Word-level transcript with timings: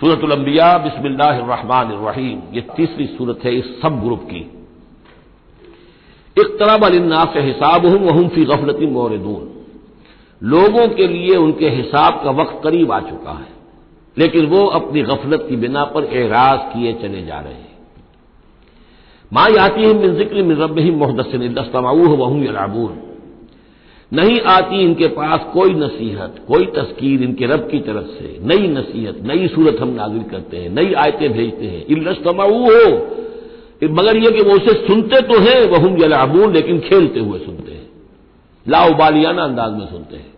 सूरतुलंबिया 0.00 0.66
बिस्मिल्लाहिर्रहमानिर्रहीम। 0.78 2.40
ये 2.54 2.60
तीसरी 2.76 3.06
सूरत 3.08 3.44
है 3.44 3.54
इस 3.54 3.64
सब 3.82 4.00
ग्रुप 4.02 4.22
की। 4.24 4.40
इकतरब 6.36 6.84
अलिन्ना 6.84 7.24
से 7.34 7.40
हिसाब 7.42 7.86
हूँ 7.86 7.98
वहम 8.00 8.28
फ़ी 8.28 8.44
गफलती 8.46 8.86
मोरदून 8.88 9.48
लोगों 10.42 10.86
के 10.90 11.06
लिए 11.06 11.36
उनके 11.36 11.68
हिसाब 11.70 12.20
का 12.24 12.30
वक्त 12.32 12.60
करीब 12.64 12.92
आ 12.92 13.00
चुका 13.00 13.32
है, 13.32 13.48
लेकिन 14.16 14.46
वो 14.46 14.64
अपनी 14.76 15.02
गफलत 15.04 15.46
की 15.48 15.56
बिना 15.58 15.84
पर 15.86 16.04
एराज 16.14 16.58
किए 16.72 16.92
चले 17.02 17.22
जा 17.24 17.40
रहे 17.40 17.52
हैं। 17.54 17.68
माँ 19.32 19.48
याती 19.50 19.82
है 19.82 19.92
मिन 19.94 20.16
ज़िक्र 20.16 20.42
मिन 20.42 20.56
रब 20.56 20.78
ही 20.78 20.90
मोहदसिन 20.92 21.52
दस्तमाऊ 21.54 22.06
वहूं 22.16 22.42
यलाबून। 22.44 22.98
नहीं 24.12 24.40
आती 24.40 24.80
इनके 24.82 25.06
पास 25.08 25.40
कोई 25.54 25.70
नसीहत, 25.70 26.36
कोई 26.48 26.64
तस्कीर 26.66 27.22
इनके 27.22 27.46
रब 27.46 27.68
की 27.70 27.78
तरफ़ 27.78 28.06
से। 28.18 28.38
नई 28.42 28.68
नसीहत, 28.68 29.18
नई 29.22 29.48
सूरत 29.48 29.76
हम 29.80 29.88
नाजिल 29.88 30.22
करते 30.22 30.56
हैं, 30.56 30.70
नई 30.70 30.92
आयतें 30.94 31.32
भेजते 31.32 31.66
हैं। 31.66 31.84
इल्लस्तमाऊ 31.86 32.58
हो। 32.60 32.86
मगर 33.90 34.16
यह 34.16 34.30
कि 34.30 34.42
वो 34.42 34.54
उसे 34.54 34.72
सुनते 34.86 35.20
तो 35.22 35.38
हैं 35.40 35.60
वह 35.66 35.78
हम 35.78 36.02
यलाबून, 36.02 36.52
लेकिन 36.52 36.80
खेलते 36.80 37.20
हुए 37.20 37.38
सुनते 37.38 37.72
हैं। 37.72 37.88
लाउबालियाना 38.66 39.42
अंदाज 39.42 39.72
में 39.72 39.86
सुनते 39.86 40.16
हैं। 40.16 40.32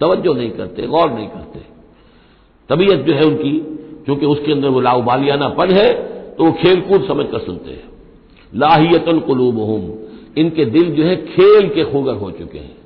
तवज्जो 0.00 0.32
नहीं 0.34 0.50
करते, 0.50 0.86
गौर 0.86 1.10
नहीं 1.10 1.28
करते। 1.28 1.60
तबीयत 2.70 3.00
जो 3.00 3.12
है 3.12 3.24
उनकी, 3.24 3.52
क्योंकि 4.04 4.26
उसके 4.26 4.52
अंदर 4.52 4.68
वो 4.68 4.80
लाउबालियाना 4.80 5.48
पन 5.48 5.70
है 5.70 5.92
तो 6.34 6.44
वो 6.44 6.52
खेल 6.52 6.80
कूद 6.80 7.04
समझ 7.08 7.26
कर 7.26 7.38
सुनते 7.38 7.70
हैं। 7.70 7.84
लाहियतन 8.54 9.18
कुलूब 9.20 9.58
इनके 10.38 10.64
दिल 10.64 10.90
जो 10.92 11.02
है 11.04 11.16
खेल 11.26 11.68
के 11.68 11.84
खोगर 11.84 12.14
हो 12.14 12.30
चुके 12.30 12.58
हैं। 12.58 12.81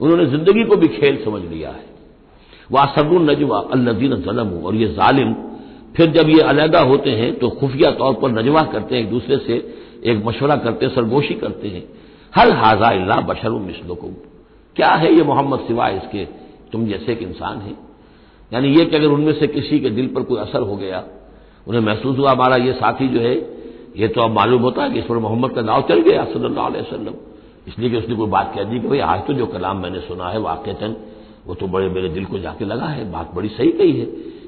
उन्होंने 0.00 0.26
ज़िंदगी 0.26 0.64
को 0.64 0.76
भी 0.76 0.88
खेल 0.90 1.22
समझ 1.24 1.42
लिया 1.42 1.70
है। 1.70 1.84
वह 2.70 2.82
असरुल 2.82 3.30
नजवा 3.30 3.58
अल्लजीन 3.72 4.14
जलम, 4.22 4.50
और 4.58 4.74
ये 4.74 4.88
जालिम 4.90 5.34
फिर 5.96 6.10
जब 6.12 6.28
ये 6.28 6.40
अलहदा 6.42 6.80
होते 6.82 7.10
हैं 7.10 7.32
तो 7.38 7.48
खुफिया 7.50 7.90
तौर 7.92 8.14
पर 8.14 8.30
नजवा 8.32 8.62
करते 8.62 8.94
हैं, 8.94 9.02
एक 9.02 9.10
दूसरे 9.10 9.36
से 9.38 9.54
एक 10.04 10.24
मशवरा 10.26 10.56
करते 10.56 10.86
हैं, 10.86 10.94
सरगोशी 10.94 11.34
करते 11.34 11.68
हैं। 11.68 11.82
हल 12.32 12.52
हाजा 12.54 12.88
अल्लाह 12.92 13.20
बशर 13.20 13.50
मिसलुकुम। 13.60 14.10
क्या 14.76 14.90
है 14.92 15.12
ये 15.14 15.22
मोहम्मद 15.22 15.60
सिवाय 15.60 15.96
इसके? 15.96 16.24
तुम 16.72 16.86
जैसे 16.86 17.12
एक 17.12 17.22
इंसान 17.22 17.58
है। 17.58 17.74
यानी 18.52 18.68
ये 18.68 18.84
कि 18.84 18.96
अगर 18.96 19.06
उनमें 19.06 19.32
से 19.32 19.46
किसी 19.46 19.78
के 19.80 19.90
दिल 19.90 20.06
पर 20.06 20.22
कोई 20.22 20.38
असर 20.40 20.62
हो 20.62 20.76
गया, 20.76 21.02
उन्हें 21.66 21.82
महसूस 21.82 22.18
हुआ, 22.18 22.30
हमारा 22.32 22.56
ये 22.56 22.72
साथी 22.72 23.08
जो 23.08 23.20
है, 23.20 23.34
ये 23.96 24.08
तो 24.08 24.20
अब 24.20 24.30
मालूम 24.30 24.62
होता 24.62 24.82
है 24.82 24.90
कि 24.90 24.98
इस 24.98 25.04
पर 25.04 25.18
मोहम्मद 25.18 25.50
का 25.50 25.62
दाव 25.62 25.82
चल 25.82 26.00
गया, 26.00 26.24
सल्लल्लाहु 26.24 26.66
अलैहि 26.66 26.84
वसल्लम। 26.84 27.14
इसलिए 27.68 27.90
कि 27.90 27.96
उसने 27.96 28.14
कोई 28.14 28.26
बात 28.26 28.52
कह 28.56 28.62
दी 28.62 28.80
कि 28.80 28.88
भाई, 28.88 28.98
आज 28.98 29.26
तो 29.26 29.32
जो 29.32 29.46
कलाम 29.46 29.76
मैंने 29.76 30.00
सुना 30.00 30.28
है 30.28 30.40
वाकता 30.40 30.94
वो 31.46 31.54
तो 31.54 31.66
बड़े 31.66 31.88
मेरे 31.88 32.08
दिल 32.08 32.24
को 32.24 32.38
जाके 32.38 32.64
लगा 32.64 32.86
है, 32.86 33.10
बात 33.12 33.34
बड़ी 33.34 33.48
सही 33.48 33.70
कही 33.72 33.92
है। 33.92 34.06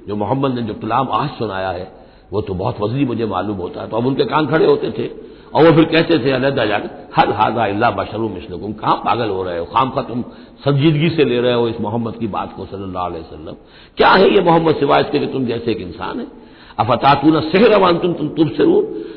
जो 0.08 0.16
मोहम्मद 0.16 0.54
ने 0.54 0.62
जो 0.62 0.74
कलाम 0.74 1.08
आज 1.12 1.28
सुनाया 1.28 1.70
है, 1.70 1.92
वो 2.32 2.40
तो 2.40 2.54
बहुत 2.54 2.80
वजनी 2.80 3.04
मुझे 3.04 3.26
मालूम 3.26 3.56
होता 3.56 3.82
है। 3.82 3.88
तो 3.88 3.96
अब 3.96 4.06
उनके 4.06 4.24
कान 4.24 4.46
खड़े 4.46 4.66
होते 4.66 4.90
थे, 4.90 5.06
और 5.54 5.64
वो 5.64 5.72
फिर 5.72 5.84
कहते 5.84 6.18
थे 6.18 6.30
अलहदा 6.30 6.64
जाकर 6.66 7.08
हर 7.16 7.32
हाजा 7.32 7.64
अल्लाह 7.64 7.90
बशरू 7.90 8.28
मिसलकुम। 8.28 8.72
कहाँ 8.72 8.96
पागल 8.96 9.28
हो 9.28 9.42
रहे 9.42 9.58
हो? 9.58 9.64
खाम 9.64 9.90
का 9.90 10.02
तुम 10.02 10.22
संजीदगी 10.66 11.08
से 11.10 11.24
ले 11.24 11.40
रहे 11.40 11.54
हो 11.54 11.68
इस 11.68 11.80
मोहम्मद 11.80 12.16
की 12.16 12.26
बात 12.26 12.52
को 12.56 12.66
सल्लल्लाहु 12.66 13.06
अलैहि 13.06 13.22
वसल्लम? 13.22 13.54
क्या 13.96 14.10
है 14.10 14.34
ये 14.34 14.40
मोहम्मद 14.40 14.74
सिवाय 14.74 15.00
इसके 15.00 15.18
कि 15.18 15.26
तुम 15.26 15.46
जैसे 15.46 15.70
एक 15.70 15.80
इंसान 15.80 16.20
है? 16.20 16.26
अफतातून 16.78 17.40
सहर 17.40 17.72
अवान 17.72 17.98
तुम 17.98 18.12
तुम 18.12 18.28
तुम 18.28 18.48
से 18.48 18.64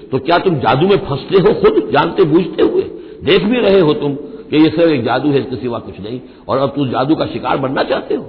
तो 0.07 0.19
क्या 0.19 0.37
तुम 0.37 0.55
जादू 0.59 0.87
में 0.87 0.97
फंसते 0.97 1.41
हो 1.41 1.53
खुद 1.61 1.89
जानते 1.91 2.23
बूझते 2.23 2.63
हुए? 2.63 2.90
देख 3.21 3.43
भी 3.43 3.59
रहे 3.59 3.79
हो 3.79 3.93
तुम 3.93 4.13
कि 4.15 4.57
ये 4.57 4.69
सिर्फ़ 4.69 4.91
एक 4.91 5.03
जादू 5.03 5.31
है, 5.31 5.39
इसके 5.39 5.55
सिवा 5.55 5.79
कुछ 5.79 5.99
नहीं। 5.99 6.19
और 6.47 6.57
अब 6.57 6.69
तुम 6.69 6.89
जादू 6.89 7.15
का 7.15 7.25
शिकार 7.25 7.57
बनना 7.57 7.83
चाहते 7.83 8.15
हो? 8.15 8.23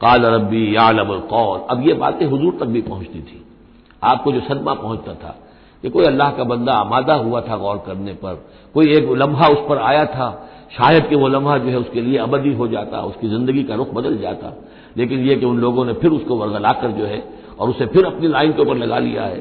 काल 0.00 0.24
रबी 0.26 0.76
यालम 0.76 1.18
कौल 1.28 1.60
अब 1.70 1.86
ये 1.88 1.94
बातें 1.94 2.26
हजूर 2.26 2.56
तक 2.60 2.66
भी 2.66 2.80
पहुँचती 2.82 3.20
थी। 3.20 3.44
आपको 4.02 4.32
जो 4.32 4.40
सदमा 4.40 4.74
पहुँचता 4.74 5.14
था 5.14 5.36
कि 5.84 5.90
कोई 5.90 6.04
अल्लाह 6.06 6.30
का 6.30 6.44
बंदा 6.44 6.72
आमादा 6.72 7.14
हुआ 7.14 7.40
था 7.40 7.56
गौर 7.56 7.82
करने 7.86 8.12
पर, 8.12 8.34
कोई 8.74 8.92
एक 8.92 9.08
लम्हा 9.12 9.48
उस 9.48 9.58
पर 9.68 9.78
आया 9.78 10.04
था, 10.04 10.48
शायद 10.76 11.06
कि 11.06 11.14
वो 11.14 11.28
लम्हा 11.28 11.58
जो 11.58 11.68
है 11.68 11.78
उसके 11.78 12.00
लिए 12.00 12.18
अबदी 12.18 12.52
हो 12.52 12.68
जाता, 12.68 13.00
उसकी 13.00 13.28
ज़िंदगी 13.28 13.62
का 13.62 13.74
रुख 13.74 13.94
बदल 13.94 14.16
जाता। 14.18 14.52
लेकिन 14.96 15.20
यह 15.20 15.38
कि 15.38 15.46
उन 15.46 15.58
लोगों 15.58 15.84
ने 15.84 15.92
फिर 15.92 16.10
उसको 16.10 16.36
वर्गलाकर 16.36 16.90
जो 16.90 17.04
है, 17.04 17.22
और 17.58 17.70
उसे 17.70 17.86
फिर 17.86 18.04
अपनी 18.04 18.28
लाइन 18.28 18.52
के 18.52 18.62
ऊपर 18.62 18.76
लगा 18.76 18.98
लिया 18.98 19.22
है। 19.22 19.38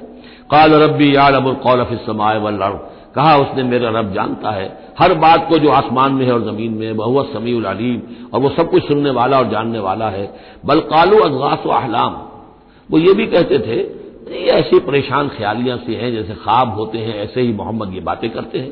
काल 0.52 0.74
रबी 0.74 1.16
यालम 1.16 1.53
कौल 1.53 1.84
फिसमाए 1.84 2.40
वल्लड़ 2.40 2.74
कहा 3.16 3.38
उसने, 3.38 3.64
मेरा 3.64 3.90
रब 3.90 4.14
जानता 4.14 4.52
है। 4.52 4.94
हर 5.00 5.14
बात 5.14 5.50
को 5.50 5.58
जो 5.58 5.70
आसमान 5.70 6.14
में 6.14 6.25
है 6.25 6.34
और 6.34 6.44
ज़मीन 6.44 6.72
में 6.72 6.88
है 6.88 6.94
बहु 6.94 7.24
समीउल 7.24 7.64
अलीम, 7.64 8.02
और 8.34 8.40
वो 8.40 8.50
सब 8.50 8.70
कुछ 8.70 8.88
सुनने 8.88 9.09
वाला 9.09 9.40
और 9.40 9.50
जानने 9.50 9.80
वाला 9.80 10.09
है। 10.09 10.36
बल 10.66 10.80
कालू 10.80 11.18
अजगास 11.18 11.64
अहलाम। 11.68 12.22
वो 12.92 12.97
ये 13.00 13.14
भी 13.14 13.25
कहते 13.25 13.59
थे, 13.59 14.00
ये 14.40 14.46
ऐसी 14.46 14.80
परेशान 14.80 15.28
ख्यालियाँ 15.28 15.78
सी 15.78 15.94
हैं, 15.94 16.12
जैसे 16.12 16.34
ख्वाब 16.34 16.74
होते 16.74 16.97
हैं, 16.97 17.20
ऐसे 17.20 17.42
ही 17.42 17.53
मोहम्मद 17.53 17.94
ये 17.94 18.00
बातें 18.00 18.30
करते 18.30 18.59
हैं। 18.59 18.72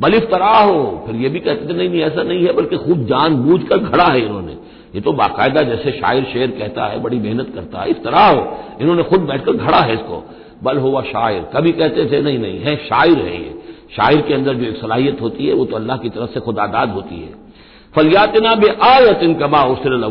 बल 0.00 0.14
इफ्तरा 0.14 0.58
हो 0.58 1.04
फिर 1.06 1.16
ये 1.16 1.28
भी 1.28 1.40
कहते 1.40 1.68
थे, 1.68 1.78
नहीं 1.78 1.88
नहीं, 1.88 2.00
ऐसा 2.00 2.22
नहीं 2.22 2.46
है, 2.46 2.52
बल्कि 2.52 2.76
खूब 2.76 3.04
जान 3.04 3.36
बूझ 3.36 3.62
कर 3.62 3.78
खड़ा 3.78 4.04
है 4.04 4.20
इन्होंने। 4.20 4.52
ये 4.94 5.00
तो 5.00 5.12
बाकायदा 5.12 5.62
जैसे 5.62 5.90
शायर 5.90 6.24
शेर 6.24 6.50
कहता 6.50 6.86
है, 6.86 7.02
बड़ी 7.02 7.18
मेहनत 7.18 7.52
करता 7.54 7.80
है। 7.80 7.90
इफ्तरा 7.90 8.26
हो 8.26 8.58
इन्होंने 8.80 9.02
खुद 9.02 9.20
बैठकर 9.20 9.52
घड़ा 9.52 9.78
है 9.78 9.94
इसको। 9.94 10.24
बल 10.62 10.78
हुआ 10.78 11.02
शायर। 11.02 11.50
कभी 11.54 11.72
कहते 11.72 12.06
थे, 12.06 12.22
नहीं 12.22 12.38
नहीं, 12.38 12.58
है, 12.60 12.76
शायर 12.76 13.18
है 13.18 13.42
ये। 13.42 13.57
शायर 13.92 14.20
के 14.20 14.34
अंदर 14.34 14.54
जो 14.54 14.64
एक 14.64 14.76
सलाहियत 14.76 15.20
होती 15.20 15.46
है, 15.46 15.54
वो 15.54 15.64
तो 15.64 15.76
अल्लाह 15.76 15.96
की 15.96 16.08
तरफ़ 16.10 16.30
से 16.30 16.40
खुदादाद 16.40 16.90
होती 16.90 17.16
है। 17.16 17.46
फलियातना 17.94 18.54
बे 18.54 18.68
आयतिन 18.84 19.34
कमा 19.34 19.62
उसरल 19.66 20.02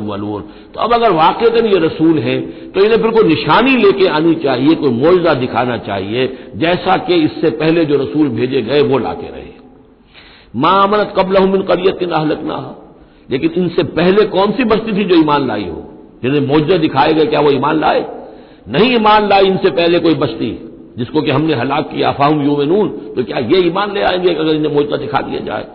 तो 0.74 0.80
अब 0.80 0.94
अगर 0.94 1.12
वाकता 1.14 1.66
ये 1.68 1.80
रसूल 1.80 2.20
है 2.20 2.40
तो 2.72 2.82
इन्हें 2.82 3.02
फिर 3.02 3.12
कोई 3.12 3.24
निशानी 3.24 3.76
लेके 3.78 4.08
आनी 4.10 4.34
चाहिए, 4.36 4.76
कोई 4.76 4.92
मुआवजा 4.92 5.34
दिखाना 5.36 5.78
चाहिए, 5.80 6.28
जैसा 6.56 6.98
कि 6.98 7.16
इससे 7.16 7.50
पहले 7.52 7.86
जो 7.86 7.98
रसूल 7.98 8.30
भेजे 8.30 8.62
गए, 8.62 8.82
वो 8.82 8.98
लाते 8.98 9.28
रहे। 9.28 9.52
मामनत 10.56 11.14
कबल 11.18 11.40
मिन 11.48 11.62
करियत 11.64 12.04
अहलकना 12.04 12.58
लेकिन 13.30 13.52
इनसे 13.54 13.84
पहले 13.84 14.24
कौन 14.28 14.52
सी 14.52 14.64
बस्ती 14.64 14.98
थी 14.98 15.04
जो 15.04 15.16
ईमान 15.16 15.48
लाई 15.48 15.64
हो? 15.64 15.84
जिन्हें 16.24 16.42
मुआवजा 16.42 16.78
दिखाए 16.78 17.14
गए, 17.14 17.26
क्या 17.26 17.40
वो 17.40 17.52
ईमान 17.52 17.80
लाए? 17.80 18.06
नहीं 18.68 18.96
ईमान 18.96 19.28
लाई 19.30 19.46
इनसे 19.46 19.70
पहले 19.72 20.00
कोई 20.00 20.14
बस्ती। 20.16 20.52
जिसको 20.98 21.22
कि 21.22 21.32
हमने 21.32 21.54
हलाक 21.54 21.90
किया, 21.90 22.12
फाहम 22.12 22.42
यूमनून 22.42 22.88
तो 23.16 23.24
क्या 23.24 23.38
ये 23.38 23.68
ईमान 23.68 23.94
ले 23.94 24.02
आएँगे 24.02 24.34
अगर 24.36 24.56
इन्हें 24.56 24.74
मोजता 24.74 24.98
दिखा 24.98 25.22
दिया 25.22 25.40
जाए? 25.40 25.68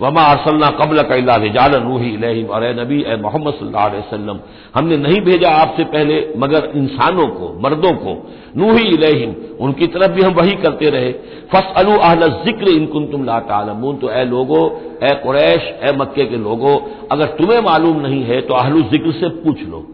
वमा 0.00 0.22
अरसल्ला 0.22 0.68
कबल 0.70 1.02
कैला 1.02 1.36
रिजाल 1.36 1.74
रूही 1.74 2.42
और 2.44 2.64
नबी, 2.80 3.00
ए 3.02 3.16
मोहम्मद 3.16 3.54
वसल्लम, 3.94 4.38
हमने 4.74 4.96
नहीं 4.96 5.20
भेजा 5.20 5.50
आपसे 5.50 5.84
पहले, 5.84 6.20
मगर 6.36 6.70
इंसानों 6.74 7.26
को, 7.28 7.48
मर्दों 7.60 7.92
को। 7.94 8.14
नूही 8.56 8.84
इलेहिम, 8.86 9.34
उनकी 9.60 9.86
तरफ़ 9.86 10.12
भी 10.12 10.22
हम 10.22 10.32
वही 10.34 10.54
करते 10.54 10.90
रहे। 10.90 11.12
फस 11.52 11.72
अलू 11.76 11.96
अहल 11.96 12.28
ज़िक्र 12.44 12.68
इनकुन 12.68 13.06
तुम 13.06 13.24
ला 13.24 13.38
तालमून 13.40 13.96
तो 13.96 14.10
ए 14.10 14.24
लोगो, 14.24 14.62
ए 15.02 15.14
कुरैश, 15.24 15.62
ए 15.82 15.92
मक्के 15.92 16.24
के 16.24 16.36
लोगो, 16.36 16.74
अगर 17.12 17.26
तुम्हें 17.38 17.60
मालूम 17.60 18.00
नहीं 18.00 18.22
है 18.22 18.40
तो 18.40 18.54
अहलु 18.54 18.82
ज़िक्र 18.82 19.12
से 19.12 19.28
पूछ 19.42 19.62
लो। 19.62 19.86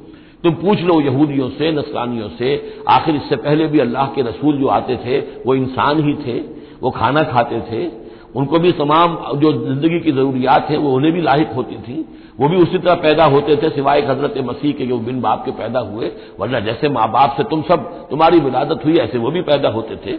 तुम 0.45 0.55
पूछ 0.55 0.81
लो 0.81 1.01
यहूदियों 1.01 1.49
से, 1.49 1.73
नसरानियों 1.73 2.29
से, 2.29 2.79
आखिर 2.89 3.15
इससे 3.15 3.37
पहले 3.37 3.67
भी 3.67 3.79
अल्लाह 3.79 4.07
के 4.07 4.23
रसूल 4.23 4.59
जो 4.59 4.67
आते 4.67 4.97
थे, 4.97 5.19
वो 5.47 5.55
इंसान 5.55 6.03
ही 6.05 6.15
थे, 6.15 6.41
वो 6.83 6.91
खाना 6.91 7.23
खाते 7.23 7.61
थे, 7.61 8.05
उनको 8.37 8.59
भी 8.59 8.73
तमाम 8.73 9.17
जो 9.37 9.53
ज़िंदगी 9.53 10.01
की 10.01 10.13
जरूरियात 10.13 10.71
हैं, 10.71 10.79
वो 10.79 10.93
उन्हें 10.93 11.13
भी 11.13 11.21
लाहिक 11.21 11.49
होती 11.49 11.77
थी, 11.77 12.05
वो 12.41 12.49
भी 12.49 12.57
उसी 12.57 12.79
तरह 12.79 12.95
पैदा 12.95 13.25
होते 13.25 13.57
थे, 13.57 13.69
सिवाय 13.71 14.01
हज़रत 14.01 14.35
मसीह 14.39 14.73
के 14.73 14.87
जो 14.87 14.99
बिन 14.99 15.21
बाप 15.21 15.45
के 15.45 15.51
पैदा 15.51 15.81
हुए, 15.81 16.11
वरना 16.41 16.61
जैसे 16.61 16.89
माँ 16.89 17.11
बाप 17.13 17.35
से 17.37 17.45
तुम 17.45 17.63
सब, 17.63 18.09
तुम्हारी 18.11 18.41
विलादत 18.41 18.85
हुई, 18.85 18.97
ऐसे 18.97 19.19
वो 19.19 19.31
भी 19.31 19.43
पैदा 19.43 19.69
होते 19.69 19.97
थे। 19.97 20.17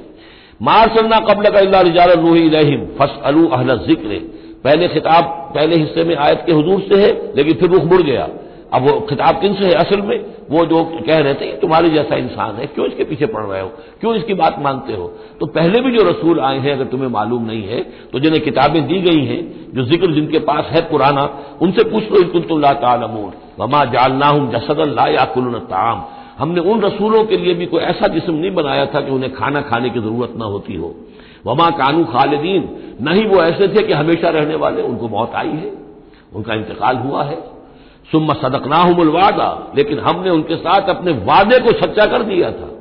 मारसलना 0.61 1.19
कबल 1.19 1.49
का 1.49 2.05
रूही 2.13 2.47
रहीम 2.49 2.85
फस 2.99 3.19
अलू 3.23 3.47
अहल 3.47 3.77
ज़िक्र। 3.77 4.19
पहले 4.63 4.87
खिताब, 4.87 5.23
पहले 5.55 5.75
हिस्से 5.75 6.03
में 6.03 6.15
आयत 6.15 6.43
के 6.45 6.53
हजूर 6.53 6.79
से 6.79 7.01
है, 7.01 7.11
लेकिन 7.35 7.53
फिर 7.53 7.69
रुख 7.69 7.83
मुड़ 7.83 8.01
गया। 8.01 8.27
अब 8.73 8.81
वो 8.83 8.99
खिताब 8.99 9.39
किन 9.41 9.53
से 9.53 9.65
है 9.65 9.73
असल 9.75 10.01
में? 10.01 10.25
वो 10.49 10.65
जो 10.65 10.83
कह 11.07 11.19
रहे 11.19 11.33
थे 11.33 11.51
तुम्हारे 11.57 11.89
जैसा 11.89 12.15
इंसान 12.15 12.55
है, 12.55 12.65
क्यों 12.65 12.87
इसके 12.87 13.03
पीछे 13.03 13.25
पड़ 13.25 13.43
रहे 13.43 13.61
हो? 13.61 13.67
क्यों 14.01 14.15
इसकी 14.15 14.33
बात 14.33 14.55
मानते 14.59 14.93
हो? 14.93 15.07
तो 15.39 15.45
पहले 15.47 15.81
भी 15.81 15.91
जो 15.91 16.03
रसूल 16.03 16.39
आए 16.39 16.59
हैं, 16.59 16.73
अगर 16.73 16.85
तुम्हें 16.85 17.09
मालूम 17.09 17.45
नहीं 17.45 17.63
है 17.63 17.81
तो 18.11 18.19
जिन्हें 18.19 18.41
किताबें 18.43 18.85
दी 18.87 18.99
गई 19.01 19.25
हैं, 19.25 19.41
जो 19.73 19.83
ज़िक्र 19.83 20.11
जिनके 20.13 20.39
पास 20.41 20.65
है 20.65 20.81
पुराना, 20.81 21.29
उनसे 21.61 21.83
पूछ 21.83 22.11
लो 22.11 22.19
इनकुन 22.19 22.41
तुम 22.41 22.61
लामून 22.61 23.31
वमा 23.59 23.83
जालना 23.85 24.27
हूँ 24.27 24.51
जसद 24.51 24.79
ला 24.89 25.07
या 25.07 25.25
कुल 25.25 25.53
ताम। 25.69 26.03
हमने 26.39 26.61
उन 26.61 26.81
रसूलों 26.81 27.23
के 27.23 27.37
लिए 27.37 27.53
भी 27.53 27.65
कोई 27.65 27.81
ऐसा 27.81 28.07
जिसम 28.07 28.33
नहीं 28.33 28.51
बनाया 28.51 28.85
था 28.85 29.01
कि 29.01 29.11
उन्हें 29.11 29.33
खाना 29.33 29.61
खाने 29.61 29.89
की 29.89 29.99
ज़रूरत 29.99 30.33
न 30.37 30.41
होती 30.43 30.75
हो। 30.75 30.93
वमा 31.45 31.69
कानू 31.71 32.03
खालिदीन, 32.05 32.69
नहीं 33.01 33.25
वो 33.25 33.41
ऐसे 33.43 33.67
थे 33.67 33.83
कि 33.83 33.93
हमेशा 33.93 34.29
रहने 34.29 34.55
वाले, 34.55 34.81
उनको 34.81 35.07
मौत 35.09 35.35
आई 35.35 35.49
है, 35.49 35.71
उनका 36.35 36.53
इंतकाल 36.53 36.97
हुआ 36.97 37.23
है। 37.23 37.37
सुम 38.11 38.33
सदकनाहमुलवादा 38.33 39.73
लेकिन 39.75 39.99
हमने 39.99 40.29
उनके 40.29 40.55
साथ 40.55 40.89
अपने 40.89 41.11
वादे 41.11 41.59
को 41.59 41.71
सच्चा 41.71 42.05
कर 42.05 42.23
दिया 42.23 42.51
था। 42.51 42.71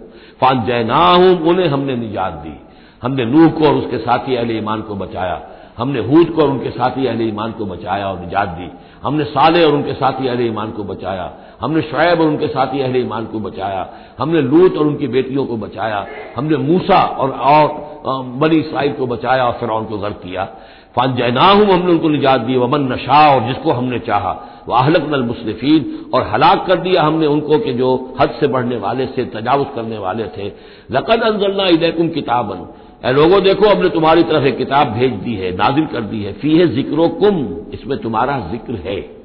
फान 0.40 0.62
जैनाहूम 0.62 1.48
उन्हें 1.48 1.68
हमने 1.68 1.96
निजात 1.96 2.32
दी। 2.32 2.60
हमने 3.02 3.24
नूह 3.24 3.48
को 3.48 3.66
और 3.66 3.74
उसके 3.74 3.98
साथी 3.98 4.34
अहले 4.34 4.58
ईमान 4.58 4.82
को 4.82 4.94
बचाया। 4.94 5.40
हमने 5.78 6.00
हूद 6.00 6.26
को 6.26 6.42
और 6.42 6.48
उनके 6.48 6.70
साथी 6.70 7.06
अहले 7.06 7.24
ईमान 7.24 7.52
को 7.52 7.66
बचाया 7.66 8.08
और 8.08 8.20
निजात 8.20 8.48
दी। 8.48 8.70
हमने 9.02 9.24
साले 9.24 9.64
और 9.64 9.72
उनके 9.72 9.92
साथी 9.92 10.26
अहले 10.26 10.46
ईमान 10.46 10.70
को 10.70 10.84
बचाया। 10.84 11.32
हमने 11.60 11.82
शुएब 11.82 12.20
और 12.20 12.26
उनके 12.26 12.46
साथी 12.46 12.80
अहले 12.80 12.98
ईमान 12.98 13.26
को 13.26 13.38
बचाया। 13.38 13.88
हमने 14.18 14.42
लूत 14.42 14.76
और 14.76 14.86
उनकी 14.86 15.08
बेटियों 15.08 15.46
को 15.46 15.56
बचाया। 15.56 16.06
हमने 16.36 16.56
मूसा 16.56 17.02
और, 17.02 17.30
और 17.30 17.94
बनी 18.22 18.56
इसराइल 18.56 18.92
को 18.92 19.06
बचाया 19.06 19.44
और 19.44 19.52
फिर 19.52 19.68
उनको 19.68 19.98
गर्क 19.98 20.20
किया। 20.24 20.48
फान 20.96 21.14
जैनाहूम 21.14 21.70
हमने 21.70 21.92
उनको 21.92 22.08
निजात 22.08 22.40
दी, 22.40 22.56
वमन 22.56 22.92
नशा, 22.92 23.34
और 23.34 23.46
जिसको 23.46 23.72
हमने 23.72 23.98
चाहा। 23.98 24.64
वाहलक 24.68 25.08
नल 25.10 25.22
मुसलिफीन 25.22 26.10
और 26.14 26.22
हलाक 26.22 26.66
कर 26.66 26.76
दिया 26.76 27.02
हमने 27.02 27.26
उनको 27.26 27.58
कि 27.58 27.72
जो 27.72 28.14
हद 28.20 28.30
से 28.40 28.46
बढ़ने 28.46 28.76
वाले 28.76 29.06
से, 29.06 29.24
तजावज 29.24 29.66
करने 29.74 29.98
वाले 29.98 30.24
थे। 30.24 30.52
लकद 30.92 31.22
अंजलना 31.22 31.66
इलेकुम 31.66 32.08
किताबन। 32.08 32.68
ए 33.08 33.12
लोगों, 33.12 33.42
देखो, 33.42 33.68
हमने 33.68 33.88
तुम्हारी 33.88 34.22
तरफ़ 34.22 34.44
एक 34.44 34.58
किताब 34.58 34.88
भेज 34.88 35.12
दी 35.12 35.34
है, 35.34 35.56
नाजिल 35.56 35.86
कर 35.86 36.00
दी 36.00 36.22
है। 36.22 36.32
फ़ी 36.32 36.58
है 36.58 36.66
जिक्रो 36.66 37.08
कुम 37.08 37.56
इसमें 37.74 37.98
तुम्हारा 37.98 38.38
ज़िक्र 38.52 38.74
है। 38.74 39.24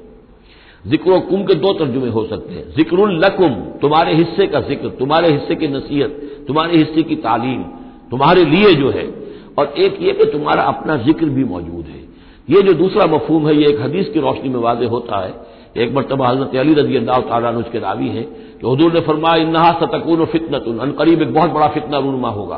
जिक्रो 0.86 1.20
कुम 1.20 1.44
के 1.44 1.54
दो 1.54 1.72
तर्जुमे 1.72 2.10
हो 2.10 2.24
सकते 2.24 2.54
हैं। 2.54 2.74
जिक्रुल 2.76 3.24
लकुम, 3.24 3.54
तुम्हारे 3.54 4.14
हिस्से 4.14 4.46
का 4.46 4.60
ज़िक्र, 4.60 4.88
तुम्हारे 4.88 5.32
हिस्से 5.32 5.54
की 5.54 5.68
नसीहत, 5.68 6.10
तुम्हारे 6.46 6.78
हिस्से 6.78 7.02
की 7.02 7.16
तालीम, 7.16 7.62
तुम्हारे 8.10 8.44
लिए 8.44 8.74
जो 8.74 8.90
है। 8.90 9.19
और 9.60 9.74
एक 9.78 10.02
ये 10.02 10.12
कि 10.12 10.24
तुम्हारा 10.32 10.62
अपना 10.64 10.96
ज़िक्र 11.04 11.26
भी 11.28 11.44
मौजूद 11.44 11.86
है। 11.86 12.02
ये 12.48 12.62
जो 12.62 12.72
दूसरा 12.74 13.06
मफहूम 13.06 13.46
है, 13.48 13.54
ये 13.56 13.68
एक 13.68 13.80
हदीस 13.80 14.08
की 14.08 14.20
रोशनी 14.20 14.48
में 14.48 14.60
वाजे 14.60 14.86
होता 14.86 15.18
है। 15.18 15.32
एक 15.76 15.94
मरतबा 15.94 16.28
हज़रत 16.28 16.56
अली 16.56 16.74
रज़ी 16.74 16.96
अल्लाह 16.96 17.20
तला 17.20 17.50
उसके 17.58 17.78
रावी 17.78 18.08
है 18.08 18.22
कि 18.22 18.66
हजूर 18.66 18.92
ने 18.92 19.00
फरमाया 19.00 19.42
इन्हा 19.42 19.70
सतकून 19.80 20.24
फितनतुन 20.26 20.78
अनकरीब 20.78 21.22
एक 21.22 21.34
बहुत 21.34 21.50
बड़ा 21.50 21.66
फितना 21.68 21.98
रूनमा 21.98 22.28
होगा। 22.28 22.56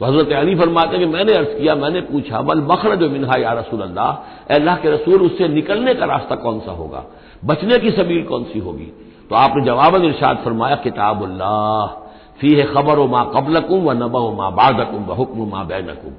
तो 0.00 0.06
हज़रत 0.06 0.32
अली 0.32 0.54
फरमाते 0.54 0.98
कि 0.98 1.06
मैंने 1.06 1.32
अर्ज़ 1.32 1.48
किया, 1.58 1.74
मैंने 1.74 2.00
पूछा 2.00 2.40
बल 2.40 2.60
मखरज 2.62 3.02
मिनहा 3.12 3.36
या 3.36 3.52
रसूल 3.52 3.80
अल्लाह 3.80 4.54
अल्लाह 4.54 4.76
के 4.76 4.90
रसूल, 4.90 5.20
उससे 5.20 5.48
निकलने 5.48 5.94
का 5.94 6.04
रास्ता 6.04 6.34
कौन 6.36 6.58
सा 6.60 6.72
होगा? 6.72 7.04
बचने 7.44 7.78
की 7.78 7.90
सबील 7.90 8.22
कौन 8.22 8.44
सी 8.44 8.58
होगी? 8.58 8.92
तो 9.30 9.34
आपने 9.34 9.64
जवाबन 9.64 10.04
इर्शाद 10.04 10.36
फरमाया, 10.44 10.76
किताबुल्लाह 10.76 12.05
फ़ी 12.40 12.54
है 12.54 12.64
खबर 12.66 12.98
माँ 13.08 13.24
कबलकुम 13.34 13.84
व 13.84 13.92
नबा 13.94 14.20
माँ 14.32 14.50
बादकुम 14.52 15.04
व 15.04 15.14
हुक्म 15.14 15.48
माँ 15.48 15.66
बैनकुम। 15.66 16.12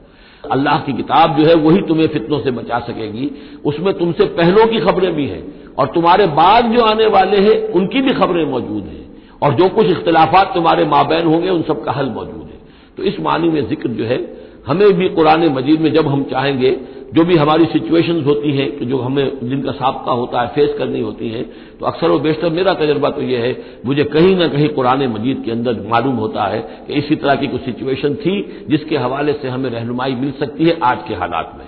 अल्लाह 0.52 0.80
की 0.80 0.94
किताब 0.94 1.38
जो 1.38 1.46
है 1.46 1.56
वही 1.56 1.81
तुम्हें 1.81 2.08
फितनों 2.08 2.40
से 2.40 2.52
बचा 2.52 2.80
सकेगी। 2.80 3.30
उसमें 3.66 3.94
तुमसे 3.94 4.25
पहलों 4.36 4.66
की 4.68 4.80
खबरें 4.80 5.14
भी 5.16 5.28
हैं 5.28 5.44
और 5.75 5.88
तुम्हारे 5.88 6.28
बाद 6.34 6.72
जो 6.74 6.84
आने 6.84 7.08
वाले 7.08 7.38
हैं, 7.38 7.58
उनकी 7.69 8.02
भी 8.02 8.14
खबरें 8.14 8.46
मौजूद 8.46 8.84
हैं। 8.84 9.06
और 9.42 9.54
जो 9.54 9.69
कुछ 9.69 9.88
इख्तलाफात 9.88 10.54
तुम्हारे 10.54 10.86
माबैन 10.86 11.25
होंगे, 11.25 11.50
उन 11.50 11.62
सबका 11.62 11.92
हल 11.92 12.10
मौजूद 12.10 12.46
है। 12.46 12.60
तो 12.98 13.04
इस 13.04 13.19
मानी 13.19 13.50
में 13.50 13.68
ज़िक्र 13.69 13.90
जो 13.90 14.06
है, 14.06 14.19
हमें 14.68 14.94
भी 14.94 15.10
कुरान 15.10 15.48
मजीद 15.50 15.81
में 15.81 15.94
जब 15.94 16.08
हम 16.08 16.24
चाहेंगे 16.24 16.72
जो 17.07 17.24
भी 17.24 17.36
हमारी 17.38 17.65
सिचुएशंस 17.68 18.25
होती 18.25 18.51
हैं 18.51 18.88
जो 18.88 18.98
हमें 19.00 19.25
जिनका 19.44 19.71
सबका 19.74 20.12
होता 20.13 20.42
है 20.42 20.48
फेस 20.56 20.74
करनी 20.77 21.01
होती 21.01 21.30
हैं 21.30 21.44
तो 21.80 21.86
अक्सर 21.86 22.09
व 22.09 22.18
बेशतर 22.19 22.50
मेरा 22.51 22.74
तजर्बा 22.74 23.09
तो 23.09 23.21
यह 23.24 23.42
है, 23.42 23.51
मुझे 23.86 24.04
कहीं 24.06 24.36
ना 24.36 24.48
कहीं 24.48 24.68
कुरान 24.69 25.07
मजीद 25.09 25.42
के 25.45 25.51
अंदर 25.51 25.81
मालूम 25.89 26.15
होता 26.18 26.44
है 26.45 26.59
कि 26.88 26.94
इसी 26.95 27.15
तरह 27.18 27.36
की 27.36 27.48
कुछ 27.48 27.62
सिचुएशन 27.62 28.15
थी, 28.15 28.65
जिसके 28.69 28.98
हवाले 28.98 29.33
से 29.33 29.48
हमें 29.50 29.69
रहनुमाई 29.69 30.15
मिल 30.15 30.31
सकती 30.39 30.65
है 30.65 30.77
आज 30.83 31.04
के 31.07 31.15
हालात 31.15 31.54
में। 31.57 31.68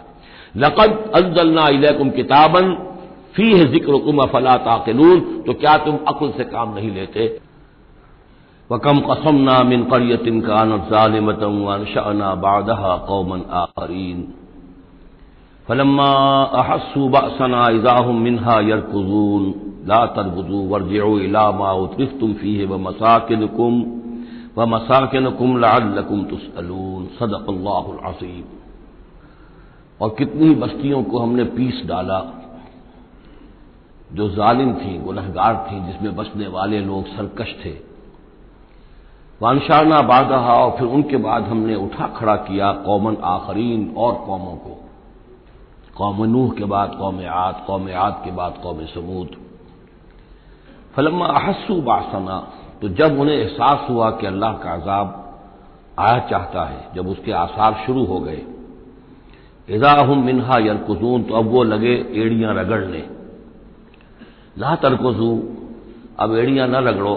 लकद 0.58 0.98
अजल्ला 1.16 1.68
इलकुम 1.70 2.10
किताबन 2.12 2.74
फ़ी 3.36 3.52
है 3.54 3.66
ज़िक्र 3.72 3.98
कुम 4.00 4.18
अफला 4.20 4.56
ताकिलून 4.66 5.20
तो 5.46 5.54
क्या 5.56 5.78
तुम 5.86 5.98
अक्ल 6.08 6.32
से 6.38 6.44
काम 6.46 6.74
नहीं 6.76 6.92
लेते? 6.94 7.28
वकम 8.70 9.00
कसमना 9.02 9.62
मिन 9.64 9.84
करियतिन 9.86 10.42
कान 10.42 10.72
ालिमतम 10.96 11.86
शाना 11.86 12.34
बादहा 12.42 12.96
कौमन 13.08 13.46
आखरीन। 13.58 14.28
फलम्मा 15.70 16.12
अहसू 16.44 17.10
बसना 17.10 17.70
इजाहम 17.70 18.22
मिनहा 18.22 18.60
यरकुजून। 18.60 19.44
ला 19.88 20.06
तरबुजू 20.06 20.58
वर्जो 20.58 21.20
इलामा 21.20 21.72
उतरिफ्तुम 21.72 22.34
फ़ी 22.34 22.66
व 22.66 22.78
मसाकिन 22.78 23.48
कुम 23.48 23.84
व 24.58 24.66
मसाकिन 24.66 25.30
कुम 25.30 25.58
लाकुम 25.58 26.24
तुसलून 26.24 27.06
सदक़ल्लासीम 27.06 28.44
और 30.02 30.16
कितनी 30.18 30.56
बस्तियों 30.56 31.04
को 31.04 31.20
हमने 31.20 31.44
पीस 31.44 31.84
डाला। 31.86 32.20
जो 34.14 34.30
जालिम 34.30 34.74
थी, 34.74 34.98
गुनहगार 35.00 35.68
थी, 35.72 35.86
जिसमें 35.86 36.16
बसने 36.16 36.48
वाले 36.48 36.80
लोग 36.80 37.06
सरकश 37.06 37.56
थे। 37.66 37.78
वानशाना 39.42 40.02
बादहा, 40.02 40.54
और 40.54 40.72
फिर 40.72 40.88
उनके 40.88 41.18
बाद 41.18 41.44
हमने 41.44 41.76
उठा 41.76 42.08
खड़ा 42.08 42.36
किया 42.36 42.72
कौमन 42.72 43.18
आखरीन 43.24 43.94
और 43.98 44.14
कौमों 44.14 44.56
को। 44.56 44.89
कौम 46.00 46.24
नूह 46.26 46.52
के 46.52 46.66
बाद, 46.66 46.96
कौम 47.00 47.18
आद 47.30 47.64
कौम 47.68 47.88
आद 47.96 48.22
के 48.26 48.32
बाद, 48.32 48.54
कौम 48.64 48.86
समूद। 48.88 49.36
फलम्मा 50.96 51.26
अहसू 51.28 51.82
बासना 51.82 52.38
तो 52.82 52.90
जब 52.90 53.20
उन्हें 53.20 53.36
एहसास 53.36 53.90
हुआ 53.90 54.10
कि 54.12 54.28
अल्लाह 54.28 54.54
का 54.54 54.72
अजाब 54.72 55.08
आया 56.00 56.20
चाहता 56.30 56.64
है, 56.64 56.82
जब 56.96 57.08
उसके 57.08 57.32
आसार 57.34 57.74
शुरू 57.86 58.06
हो 58.06 58.20
गए 58.20 58.42
इजाहम 59.68 60.24
मिनहा 60.26 60.58
यरकुजून 60.60 61.24
तो 61.24 61.34
अब 61.36 61.50
वो 61.52 61.64
लगे 61.64 61.94
एड़ियाँ 62.16 62.54
रगड़ने। 62.56 63.04
ला 64.58 64.76
तरकुजू 64.76 65.32
अब 66.20 66.36
एड़ियाँ 66.36 66.68
न 66.68 66.76
रगड़ो। 66.88 67.16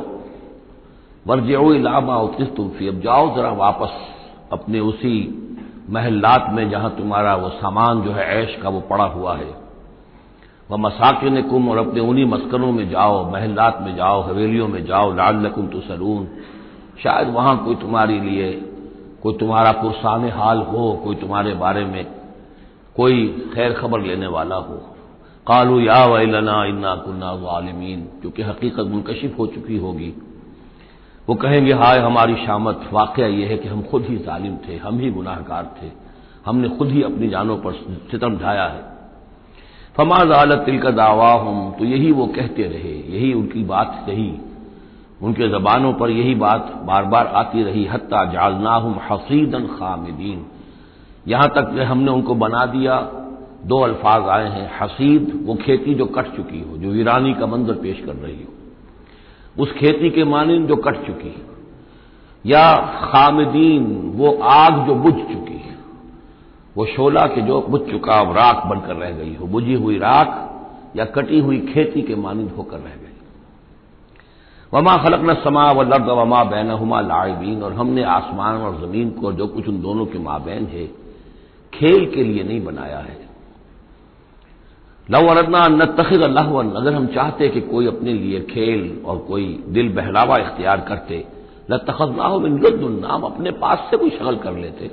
वर्जो 1.27 1.73
इलामा 1.75 2.17
उतिस 2.19 2.49
तुम 2.57 2.69
फ़ी, 2.69 2.89
अब 2.89 3.01
जाओ 3.01 3.35
जरा 3.37 3.51
वापस 3.55 3.95
अपने 4.53 4.81
उसी 4.81 5.15
महल्लात 5.93 6.47
में 6.51 6.71
जहाँ 6.71 6.91
तुम्हारा 6.97 7.35
वो 7.37 7.49
सामान 7.49 8.03
जो 8.03 8.13
है 8.13 8.25
ऐश 8.43 8.57
का 8.63 8.69
वो 8.69 8.81
पड़ा 8.81 9.05
हुआ 9.05 9.37
है। 9.37 9.51
वह 10.71 10.77
मसाकिन 10.77 11.43
कुम 11.43 11.69
और 11.69 11.79
अपने 11.79 12.01
उन्हीं 12.01 12.25
मस्करों 12.25 12.73
में 12.73 12.89
जाओ 12.91 13.31
महल्लात 13.31 13.79
में 13.83 13.97
जाओ, 13.97 14.23
हवेलियों 14.23 14.69
में 14.69 14.85
जाओ 14.85 15.15
लाल 15.15 15.47
लकुम 15.47 15.67
तो 15.67 15.81
सलून 15.81 16.29
शायद 17.03 17.29
वहाँ 17.29 17.65
कोई 17.65 17.75
तुम्हारे 17.75 18.21
लिए, 18.21 18.53
कोई 19.23 19.35
तुम्हारा 19.35 19.73
पुरसान 19.73 20.29
हाल 20.29 20.59
हो, 20.59 20.93
कोई 21.05 21.15
तुम्हारे 21.15 21.55
बारे 21.55 21.85
में 21.85 22.05
कोई 22.97 23.27
खैर 23.55 23.73
खबर 23.73 24.01
लेने 24.01 24.27
वाला 24.27 24.57
हो। 24.57 24.75
कालू 25.47 25.81
या 25.81 26.05
वैलना 26.07 26.65
इन्ना 26.65 26.95
कुन्ना 26.95 27.29
आलमीन 27.51 28.01
क्योंकि 28.21 28.43
हकीकत 28.43 28.87
मुनकशिफ 28.87 29.39
हो 29.39 29.47
चुकी 29.47 29.77
होगी। 29.77 30.15
वो 31.29 31.35
कहेंगे, 31.35 31.73
हाय, 31.73 31.99
हमारी 31.99 32.35
शामत 32.37 32.89
वाक़ 32.93 33.21
यह 33.21 33.49
है 33.49 33.57
कि 33.57 33.69
हम 33.69 33.83
खुद 33.83 34.05
ही 34.05 34.17
जालिम 34.19 34.57
थे, 34.69 34.77
हम 34.77 34.99
ही 34.99 35.11
गुनाहगार 35.11 35.75
थे, 35.83 35.91
हमने 36.47 36.69
खुद 36.69 36.89
ही 36.89 37.03
अपनी 37.03 37.29
जानों 37.29 37.57
पर 37.57 37.73
सितम 38.11 38.39
ढाया 38.39 38.65
है। 38.65 38.81
फमाज 39.97 40.31
आलत 40.33 40.63
तिल 40.67 40.79
का 40.79 40.91
दावा 40.91 41.33
हम 41.41 41.71
तो 41.79 41.85
यही 41.85 42.11
वो 42.13 42.27
कहते 42.27 42.63
रहे, 42.63 42.95
यही 43.15 43.33
उनकी 43.33 43.65
बात 43.65 44.05
रही 44.09 44.33
उनके 45.23 45.49
जबानों 45.49 45.93
पर 45.93 46.11
यही 46.11 46.35
बात 46.35 46.73
बार 46.85 47.05
बार 47.05 47.27
आती 47.27 47.63
रही, 47.63 47.85
हत्ता 47.87 48.25
जालना 48.25 48.71
हम 48.77 48.99
हसीदन 49.11 49.67
खामिदीन। 49.69 50.45
यहाँ 51.29 51.49
तक 51.49 51.79
हमने 51.89 52.11
उनको 52.11 52.35
बना 52.35 52.65
दिया, 52.67 52.97
दो 53.67 53.79
अल्फाज 53.81 54.29
आए 54.29 54.49
हैं, 54.49 54.71
हसीद, 54.81 55.31
वो 55.47 55.55
खेती 55.55 55.95
जो 55.95 56.07
कट 56.07 56.35
चुकी 56.37 56.61
हो, 56.61 56.77
जो 56.77 56.91
वीरानी 56.91 57.35
का 57.35 57.47
मंजर 57.47 57.75
पेश 57.75 58.03
कर 58.07 58.15
रही 58.15 58.43
हो। 58.43 58.53
उस 59.57 59.73
खेती 59.73 60.11
के 60.11 60.25
मानिंद 60.25 60.69
जो 60.69 60.77
कट 60.77 61.07
चुकी 61.07 61.35
या 62.45 62.65
खामदीन 63.03 63.85
वो 64.17 64.33
आग 64.43 64.87
जो 64.87 64.95
बुझ 64.95 65.15
चुकी 65.15 65.57
है, 65.57 65.77
वो 66.77 66.87
शोला 66.87 67.27
के 67.27 67.43
जो 67.43 67.61
बुझ 67.61 67.81
चुका 67.91 68.15
अब 68.15 68.37
राख 68.37 68.67
बनकर 68.67 68.97
रह 68.97 69.11
गई 69.11 69.35
हो, 69.35 69.47
बुझी 69.47 69.75
हुई 69.75 69.99
राख 69.99 70.97
या 70.97 71.05
कटी 71.05 71.41
हुई 71.41 71.59
खेती 71.67 72.03
के 72.03 72.15
मानिंद 72.17 72.51
होकर 72.51 72.79
रह 72.79 72.95
गई। 72.97 73.11
वमा 74.73 74.97
खलक 74.97 75.21
न 75.21 75.35
समा 75.35 75.71
व 75.73 75.83
लर्द 75.83 76.09
वमा 76.11 76.43
बैन 76.45 76.71
हुमा 76.71 77.01
लाइबीन, 77.01 77.63
और 77.63 77.73
हमने 77.73 78.03
आसमान 78.03 78.57
और 78.57 78.81
ज़मीन 78.81 79.11
को 79.11 79.33
जो 79.33 79.47
कुछ 79.47 79.69
उन 79.69 79.81
दोनों 79.83 80.07
के 80.07 80.19
माबैन 80.19 80.67
है, 80.67 80.87
खेल 81.73 82.07
के 82.15 82.25
लिए 82.25 82.43
नहीं 82.43 82.65
बनाया 82.65 82.99
है। 82.99 83.17
लव 85.13 85.27
अरदना 85.27 85.69
न 85.69 85.85
तखिद 85.85 86.23
अल्लाह 86.23 86.47
अगर 86.77 86.93
हम 86.93 87.07
चाहते 87.07 87.49
कि 87.49 87.61
कोई 87.61 87.87
अपने 87.87 88.13
लिए 88.13 88.41
खेल 88.41 89.03
और 89.07 89.19
कोई 89.19 89.65
दिल 89.69 89.89
बहलावा 89.89 90.37
इख्तियार 90.37 90.81
करते 90.81 91.25
न 91.71 91.77
तखजना 91.77 92.29
नाम 93.09 93.23
अपने 93.23 93.51
पास 93.51 93.89
से 93.91 93.97
कोई 93.97 94.11
शगल 94.11 94.37
कर 94.37 94.53
लेते। 94.53 94.91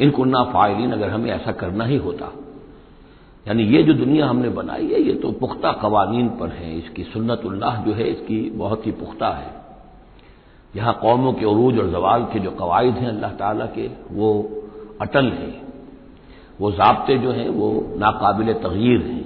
इनकुन्ना 0.00 0.42
फायलिन, 0.44 0.92
अगर 0.92 1.08
हमें 1.08 1.30
ऐसा 1.30 1.52
करना 1.52 1.84
ही 1.84 1.96
होता। 1.96 2.32
यानी 3.48 3.62
ये 3.62 3.82
जो 3.82 3.92
दुनिया 3.92 4.26
हमने 4.26 4.48
बनाई 4.48 4.86
है, 4.86 5.02
ये 5.02 5.12
तो 5.12 5.32
पुख्ता 5.32 5.72
कवानीन 5.72 6.28
पर 6.28 6.48
है। 6.48 6.78
इसकी 6.78 7.02
सुन्नतुल्लाह 7.02 7.84
जो 7.84 7.92
है, 7.92 8.04
इसकी 8.04 8.50
बहुत 8.50 8.86
ही 8.86 8.92
पुख्ता 8.92 9.28
है। 9.28 9.50
यहाँ 10.76 10.98
कौमों 11.02 11.32
के 11.32 11.44
अरूज 11.46 11.78
और 11.78 11.90
जवाल 11.90 12.24
के 12.24 12.38
जो 12.38 12.50
कवायद 12.50 12.94
हैं, 12.94 13.08
अल्लाह 13.08 13.30
ताला 13.30 13.66
के, 13.66 13.90
वो 14.10 14.30
अटल 15.00 15.24
हैं। 15.24 15.73
वो 16.60 16.72
जबते 16.72 17.18
जो 17.18 17.30
हैं, 17.30 17.48
वो 17.48 17.94
नाकाबिल 17.96 18.52
तगीर 18.52 19.02
हैं। 19.02 19.24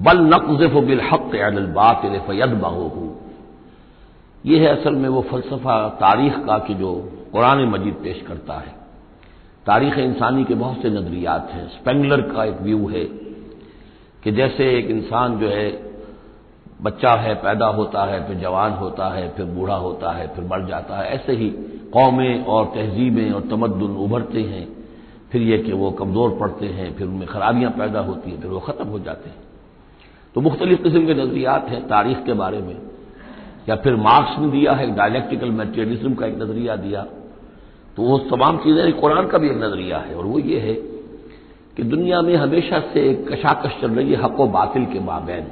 बल 0.00 0.18
नकज़ 0.18 0.74
बिल 0.74 1.00
हक 1.00 1.36
अनबात 1.36 2.02
फ़ैद 2.02 2.48
बहू 2.48 3.16
ये 4.46 4.58
है 4.58 4.80
असल 4.80 4.94
में 4.94 5.08
वो 5.08 5.22
फलसफा 5.22 5.88
तारीख 5.88 6.38
का 6.38 6.58
कि 6.58 6.74
जो 6.74 7.12
कुरान 7.32 7.68
मजीद 7.68 7.94
पेश 7.94 8.24
करता 8.28 8.54
है। 8.54 8.74
तारीख 9.66 9.98
इंसानी 9.98 10.44
के 10.44 10.54
बहुत 10.54 10.82
से 10.82 10.90
नजरियात 10.90 11.50
हैं। 11.50 11.68
स्पेंगलर 11.68 12.20
का 12.20 12.44
एक 12.44 12.60
व्यू 12.60 12.88
है 12.88 13.04
कि 14.24 14.32
जैसे 14.32 14.78
एक 14.78 14.86
इंसान 14.86 15.38
जो 15.38 15.48
है, 15.48 15.92
बच्चा 16.82 17.10
है, 17.10 17.34
पैदा 17.34 17.66
होता 17.66 18.04
है, 18.04 18.26
फिर 18.26 18.36
जवान 18.36 18.72
होता 18.72 19.08
है, 19.08 19.28
फिर 19.28 19.46
बूढ़ा 19.46 19.74
होता 19.74 20.10
है, 20.10 20.28
फिर 20.28 20.44
मर 20.44 20.66
जाता 20.66 20.96
है। 20.96 21.08
ऐसे 21.08 21.32
ही 21.32 21.50
कौमें 21.92 22.44
और 22.44 22.64
तहजीबें 22.64 23.30
और 23.30 23.40
तमद्दन 23.40 23.96
उभरते 23.96 24.42
हैं। 24.42 24.81
फिर 25.32 25.42
ये 25.42 25.58
कि 25.58 25.72
वो 25.72 25.90
कमज़ोर 25.90 26.36
पड़ते 26.40 26.66
हैं, 26.66 26.94
फिर 26.96 27.06
उनमें 27.06 27.26
खराबियाँ 27.26 27.70
पैदा 27.70 28.00
होती 28.00 28.30
हैं, 28.30 28.40
फिर 28.40 28.50
वो 28.50 28.60
ख़त्म 28.60 28.86
हो 28.86 28.98
जाते 28.98 29.30
हैं। 29.30 29.38
तो 30.36 30.40
मुख्तलिफ़ 30.40 30.82
किस्म 30.82 31.06
के 31.06 31.14
नजरियात 31.14 31.68
हैं 31.68 31.82
तारीख 31.88 32.24
के 32.24 32.32
बारे 32.32 32.58
में। 32.58 32.76
या 33.68 33.76
फिर 33.76 33.96
मार्क्स 33.96 34.38
ने 34.38 34.50
दिया 34.50 34.72
है 34.72 34.94
डायलेक्टिकल 34.94 35.50
मेटेरियलिज्म 35.50 36.14
का 36.14 36.26
एक 36.26 36.36
नज़रिया 36.42 36.76
दिया। 36.76 37.02
तो 37.96 38.02
वो 38.02 38.18
तमाम 38.30 38.58
चीज़ें 38.58 38.92
कुरान 38.92 39.26
का 39.26 39.38
भी 39.38 39.50
एक 39.50 39.56
नज़रिया 39.56 39.98
है। 39.98 40.14
और 40.14 40.24
वो 40.24 40.38
ये 40.38 40.58
है 40.58 40.74
कि 41.76 41.82
दुनिया 41.82 42.22
में 42.22 42.34
हमेशा 42.36 42.80
से 42.92 43.08
एक 43.10 43.28
कशाकश 43.28 43.80
चल 43.80 43.90
रही 43.90 44.12
है 44.12 44.22
हक 44.22 44.40
व 44.40 44.46
बातिल 44.46 44.84
के 44.86 45.00
माबैन 45.00 45.46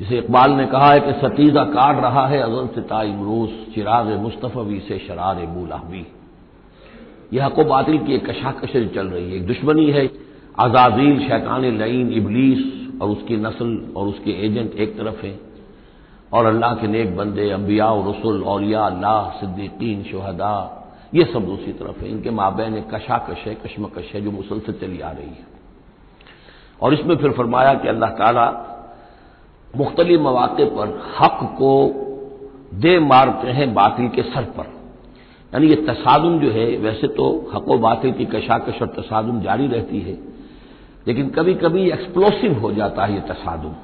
जिसे 0.00 0.18
इकबाल 0.18 0.52
ने 0.52 0.66
कहा 0.66 0.92
है 0.92 1.00
कि 1.00 1.12
सतीजा 1.20 1.64
काट 1.64 2.00
रहा 2.02 2.26
है 2.26 2.40
अजल 2.40 2.66
सिता 2.74 3.02
इमरूस 3.02 3.50
चिराग 3.74 4.06
मुस्तफ़ी 4.20 4.78
से 4.80 4.98
शरार 4.98 5.46
मूलाहबी 5.46 6.06
यह 7.32 7.46
हक 7.46 7.60
बातिल 7.60 7.98
की 7.98 8.14
एक 8.14 8.30
कशाकश 8.30 8.72
चल 8.94 9.06
रही 9.06 9.30
है। 9.30 9.36
एक 9.36 9.46
दुश्मनी 9.46 9.90
है। 9.90 10.10
आजाजील, 10.58 11.28
शैतान 11.28 11.64
लईन, 11.64 12.12
इबलीस 12.12 12.90
और 13.02 13.08
उसकी 13.08 13.36
नस्ल 13.36 13.92
और 13.96 14.06
उसके 14.06 14.46
एजेंट 14.46 14.74
एक 14.74 14.98
तरफ़ 14.98 15.26
हैं। 15.26 15.40
और 16.32 16.46
अल्लाह 16.46 16.74
के 16.74 16.86
नेक 16.86 17.16
बंदे 17.16 17.50
अम्बिया 17.50 17.92
रसुल, 17.92 18.42
औलिया, 18.42 18.80
अल्लाह, 18.80 19.30
सिद्दीकीन, 19.30 20.02
शहदा, 20.02 20.76
ये 21.14 21.24
सब 21.24 21.46
दूसरी 21.46 21.72
तरफ़ 21.72 22.00
है। 22.00 22.10
इनके 22.10 22.30
माबेन 22.30 22.74
एक 22.74 22.94
कशाकश 22.94 23.38
है, 23.38 23.54
कशमकश 23.54 24.12
है, 24.14 24.20
जो 24.20 24.30
मुसलसल 24.30 24.72
चली 24.72 25.00
आ 25.00 25.10
रही 25.10 25.28
है। 25.28 25.46
और 26.82 26.94
इसमें 26.94 27.16
फिर 27.16 27.30
फरमाया 27.30 27.74
कि 27.74 27.88
अल्लाह 27.88 28.10
ताला 28.10 28.66
मुख्तलिफ़ 29.76 30.20
मौाक़े 30.20 30.64
पर 30.64 31.02
हक 31.20 31.38
को 31.42 31.72
दे 32.74 32.98
मारते 32.98 33.48
हैं 33.48 33.74
बातिल 33.74 34.08
के 34.08 34.22
सर 34.22 34.42
पर। 34.42 34.79
यानी 35.52 35.68
ये 35.68 35.76
तसादुम 35.86 36.38
जो 36.40 36.50
है, 36.50 36.66
वैसे 36.78 37.08
तो 37.10 37.26
हक 37.54 37.68
बातिल 37.80 38.12
की 38.12 38.24
कशाकश 38.26 38.82
और 38.82 38.88
तसादुम 38.96 39.40
जारी 39.42 39.66
रहती 39.68 40.00
है, 40.00 40.18
लेकिन 41.06 41.28
कभी 41.30 41.54
कभी 41.56 41.88
एक्सप्लोसिव 41.90 42.58
हो 42.58 42.72
जाता 42.72 43.04
है 43.04 43.14
ये 43.14 43.20
तसादुम, 43.28 43.74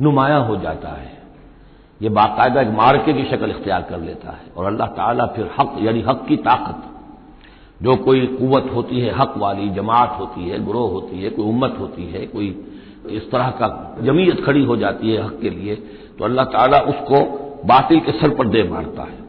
नुमाया 0.00 0.36
हो 0.38 0.56
जाता 0.56 0.88
है। 0.90 1.14
ये 2.00 2.08
बाकायदा 2.10 2.60
एक 2.60 2.68
मार्के 2.76 3.12
की 3.12 3.24
शक्ल 3.24 3.50
इख्तियार 3.50 3.82
कर 3.82 4.00
लेता 4.00 4.30
है। 4.30 4.52
और 4.56 4.66
अल्लाह 4.66 4.88
ताला 4.88 5.26
फिर 5.26 5.50
हक, 5.58 5.76
यानी 5.80 6.00
हक 6.00 6.24
की 6.28 6.36
ताकत, 6.38 6.82
जो 7.80 7.96
कोई 7.98 8.26
कुत 8.28 8.70
होती 8.74 9.00
है, 9.00 9.12
हक 9.14 9.34
वाली, 9.38 9.68
जमात 9.70 10.16
होती 10.20 10.48
है, 10.48 10.64
ग्रोह 10.66 10.90
होती 10.90 11.22
है, 11.22 11.30
कोई 11.30 11.46
उम्मत 11.46 11.76
होती 11.80 12.04
है, 12.06 12.26
कोई 12.26 12.48
इस 13.10 13.30
तरह 13.30 13.50
का 13.58 13.66
जमीयत 14.00 14.44
खड़ी 14.44 14.64
हो 14.64 14.76
जाती 14.76 15.10
है 15.10 15.22
हक 15.24 15.38
के 15.42 15.50
लिए 15.50 15.74
तो 16.18 16.24
अल्लाह 16.24 16.44
ताला 16.46 16.80
उसको 16.86 17.18
बातिल 17.64 18.00
के 18.00 18.12
सर 18.12 18.34
पर 18.34 18.48
दे 18.48 18.62
मारता 18.62 19.02
है। 19.02 19.25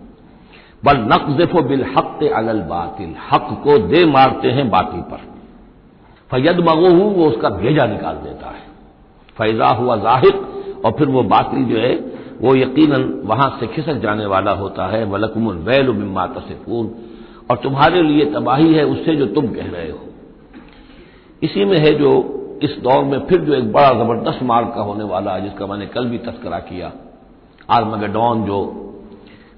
बल 0.86 0.98
नकजफो 0.98 1.62
बिल 1.62 1.84
हक 1.84 2.24
अलल 2.36 2.60
बातिल। 2.60 3.15
हक 3.31 3.62
को 3.63 3.77
दे 3.77 4.05
मारते 4.05 4.48
हैं 4.48 4.69
बातिल 4.69 5.01
पर। 5.01 5.17
फैद 6.31 6.60
मगो 6.60 6.89
वो 6.89 7.25
उसका 7.25 7.50
भेजा 7.50 7.86
निकाल 7.86 8.15
देता 8.15 8.48
है। 8.48 8.62
फैजा 9.38 9.67
हुआ 9.67 9.98
ज़ाहिर, 9.98 10.34
और 10.86 10.91
फिर 10.91 11.07
वो 11.07 11.24
बातिल 11.24 11.65
जो 11.65 11.77
है, 11.77 11.96
वो 12.41 12.55
यकीनन 12.55 13.22
वहाँ 13.24 13.57
से 13.60 13.67
खिसक 13.67 13.93
जाने 13.93 14.25
वाला 14.25 14.51
होता 14.51 14.88
है। 14.88 15.05
वलकुमुल 15.05 15.55
वैल 15.55 15.91
बिम्मा 15.91 16.27
तसिफून। 16.27 16.96
और 17.51 17.57
तुम्हारे 17.57 18.01
लिए 18.01 18.25
तबाही 18.25 18.74
है, 18.74 18.86
उससे 18.86 19.15
जो 19.15 19.25
तुम 19.25 19.48
कह 19.48 19.72
रहे 19.72 19.91
हो। 19.91 20.00
इसी 21.43 21.65
में 21.65 21.77
है 21.77 21.93
जो 21.93 22.34
इस 22.63 22.77
दौर 22.84 23.03
में 23.03 23.19
फिर 23.19 23.41
जो 23.41 23.53
एक 23.53 23.74
बड़ा 23.74 23.89
ज़बरदस्त 23.89 24.43
मार्ग 24.43 24.67
का 24.67 24.81
होने 24.81 25.03
वाला 25.03 25.31
है, 25.31 25.41
जिसका 25.41 25.67
मैंने 25.67 25.86
कल 25.86 26.05
भी 26.05 26.17
तस्करा 26.17 26.60
किया। 26.60 26.91
आर्मगडॉन 27.69 28.43
जो 28.43 28.84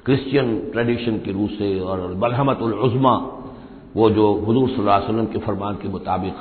क्रिश्चियन 0.06 0.58
ट्रेडिशन 0.72 1.18
की 1.18 1.32
रूह 1.32 1.48
से 1.50 1.80
और 1.80 2.14
बलहमत 2.14 2.62
उज़मा, 2.62 3.16
वो 3.96 4.10
जो 4.10 4.34
हजूर 4.42 4.70
वसल्लम 4.80 5.26
के 5.26 5.40
फरमान 5.40 5.76
के 5.76 5.88
मुताबिक, 5.88 6.34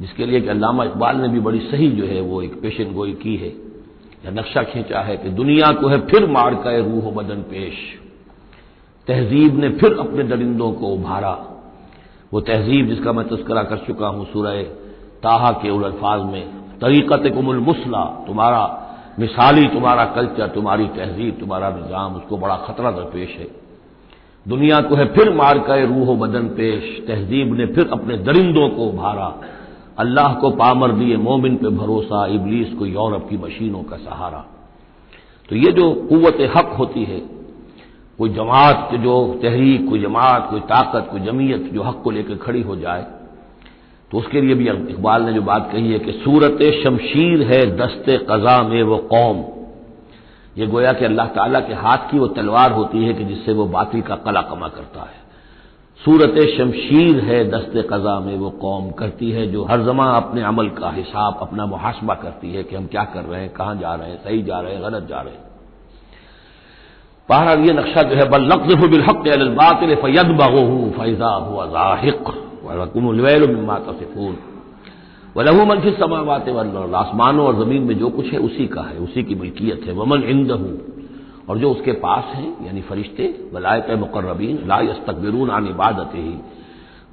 जिसके 0.00 0.26
लिए 0.26 0.40
कि 0.40 0.48
अल्लामा 0.48 0.84
इकबाल 0.84 1.16
ने 1.16 1.28
भी 1.28 1.40
बड़ी 1.40 1.60
सही 1.60 1.88
जो 1.90 2.06
है 2.06 2.20
वो 2.20 2.42
एक 2.42 2.60
पेशन 2.62 2.92
गोई 2.94 3.12
की 3.12 3.36
है, 3.36 3.48
या 4.24 4.30
नक्शा 4.30 4.62
खींचा 4.62 5.00
है 5.00 5.16
कि 5.16 5.30
दुनिया 5.30 5.72
को 5.72 5.88
है 5.88 5.98
फिर 6.06 6.26
मार 6.26 6.54
का 6.54 6.76
रूह 6.78 7.10
बदन 7.14 7.42
पेश। 7.50 7.74
तहजीब 9.08 9.58
ने 9.58 9.68
फिर 9.70 9.96
अपने 9.98 10.24
दरिंदों 10.24 10.72
को 10.72 10.86
उभारा। 10.86 11.32
वो 12.32 12.40
तहजीब 12.40 12.88
जिसका 12.88 13.12
मैं 13.12 13.26
तस्करा 13.28 13.62
कर 13.62 13.76
चुका 13.76 14.08
हूँ, 14.08 14.26
सूरह 14.32 14.62
ताहा 15.22 15.50
के 15.52 15.70
उल 15.70 15.84
अल्फाज 15.84 16.20
में, 16.22 16.44
तरीक़त 16.80 17.32
कुमुल 17.34 17.58
मुसला, 17.58 18.04
तुम्हारा 18.26 18.62
मिसाली 19.18 19.66
तुम्हारा 19.66 20.04
कल्चर, 20.04 20.48
तुम्हारी 20.48 20.86
तहजीब, 20.86 21.36
तुम्हारा 21.40 21.70
निज़ाम, 21.70 22.14
उसको 22.14 22.38
बड़ा 22.38 22.56
खतरा 22.56 22.90
दरपेश 22.90 23.28
है। 23.28 23.46
दुनिया 24.48 24.80
को 24.80 24.94
है 24.94 25.06
फिर 25.06 25.34
मार 25.34 25.58
का 25.58 25.74
रूह 25.74 26.16
बदन 26.16 26.48
पेश। 26.48 27.04
तहजीब 27.06 27.54
ने 27.54 27.66
फिर 27.66 27.88
अपने 27.92 28.16
दरिंदों 28.16 28.68
को 28.68 28.86
उभारा। 28.86 29.40
अल्लाह 29.98 30.34
को 30.34 30.50
पामर 30.50 30.92
दिए, 30.92 31.16
मोमिन 31.16 31.56
पे 31.56 31.68
भरोसा, 31.68 32.26
इबलीस 32.26 32.72
को 32.72 32.86
यूरोप 32.86 33.28
की 33.28 33.36
मशीनों 33.36 33.82
का 33.82 33.96
सहारा। 33.96 34.46
तो 35.48 35.56
ये 35.56 35.72
जो 35.72 35.92
कुत 35.92 36.38
हक 36.56 36.76
होती 36.78 37.04
है, 37.04 37.20
कोई 38.18 38.30
जमात 38.30 38.94
जो 38.94 39.38
तहरीक, 39.42 39.88
कोई 39.88 40.00
जमात, 40.00 40.50
कोई 40.50 40.60
ताकत, 40.60 41.08
कोई 41.10 41.20
जमीयत 41.20 41.60
जो 41.60 41.82
हक 41.82 42.00
को 42.04 42.10
लेकर 42.10 42.34
खड़ी 42.34 42.62
हो 42.62 42.76
जाए 42.76 43.06
तो 44.12 44.18
उसके 44.18 44.40
लिए 44.40 44.54
भी 44.54 44.68
इकबाल 44.68 45.22
ने 45.22 45.32
जो 45.32 45.42
बात 45.42 45.70
कही 45.72 45.92
है 45.92 45.98
कि 45.98 46.12
सूरत 46.12 46.58
शमशीर 46.84 47.42
है, 47.42 47.76
दस्ते 47.76 48.16
कजा 48.30 48.62
में 48.62 48.82
वो 48.82 48.96
कौम। 48.96 49.44
ये 50.58 50.66
गोया 50.66 50.92
कि 50.92 51.04
अल्लाह 51.04 51.26
ताला 51.26 51.60
के 51.60 51.74
हाथ 51.74 52.10
की 52.10 52.18
वो 52.18 52.26
तलवार 52.26 52.72
होती 52.72 53.04
है 53.04 53.14
कि 53.14 53.24
जिससे 53.24 53.52
वो 53.52 53.66
बातिल 53.66 54.02
का 54.02 54.16
कला 54.16 54.40
कमा 54.42 54.68
करता 54.68 55.00
है। 55.00 55.18
सूरत 56.00 56.34
शमशीर 56.58 57.20
है, 57.20 57.50
दस्त 57.50 57.72
कज़ा 57.92 58.20
में 58.20 58.36
वो 58.36 58.50
कौम 58.50 58.90
करती 58.90 59.30
है, 59.30 59.46
जो 59.46 59.64
हर 59.64 59.82
जमा 59.82 60.04
अपने 60.04 60.42
अमल 60.42 60.68
का 60.68 60.90
हिसाब, 60.90 61.38
अपना 61.40 61.66
मुहासबा 61.66 62.14
करती 62.14 62.52
है 62.52 62.62
कि 62.62 62.76
हम 62.76 62.86
क्या 62.86 63.04
कर 63.04 63.24
रहे 63.24 63.40
हैं, 63.40 63.52
कहाँ 63.52 63.76
जा 63.76 63.94
रहे 63.94 64.10
हैं, 64.10 64.16
सही 64.16 64.42
जा 64.42 64.60
रहे 64.60 64.74
हैं, 64.74 64.82
गलत 64.82 65.06
जा 65.08 65.20
रहे 65.20 65.34
हैं। 65.34 65.49
बहरहाल 67.30 67.60
ये 67.60 67.72
नक्शा 67.72 68.02
जो 68.02 68.16
है, 68.16 68.28
बल 68.28 68.42
नकफ 68.42 68.88
बिलहक 68.88 69.16
बातिल 69.56 69.94
फैद 69.94 70.26
बगो 70.26 70.90
फैजा 70.90 71.26
हुआ 71.26 71.66
जाहिक 71.66 72.28
वकुमलमा 72.64 73.74
तसिफून 73.78 74.36
वलहू 75.36 75.64
मनफी 75.66 75.90
समावात 75.90 76.48
आसमानों 76.94 77.46
और 77.46 77.64
ज़मीन 77.64 77.82
में 77.82 77.98
जो 77.98 78.08
कुछ 78.10 78.26
है, 78.26 78.38
उसी 78.38 78.66
का 78.66 78.82
है, 78.82 78.98
उसी 78.98 79.22
की 79.22 79.34
मिल्कियत 79.34 79.82
है। 79.86 79.92
वमन 79.92 80.22
इंद 80.22 80.50
और 81.48 81.58
जो 81.58 81.70
उसके 81.70 81.92
पास 81.92 82.24
हैं, 82.34 82.66
यानी 82.66 82.80
फरिश्ते, 82.80 83.50
वलायत 83.54 83.90
मुकर्रबीन, 83.90 84.58
ला 84.66 84.80
यस्तकबिरून 84.80 85.50
आन 85.50 85.66
इबादत 85.66 86.10
ही 86.14 86.34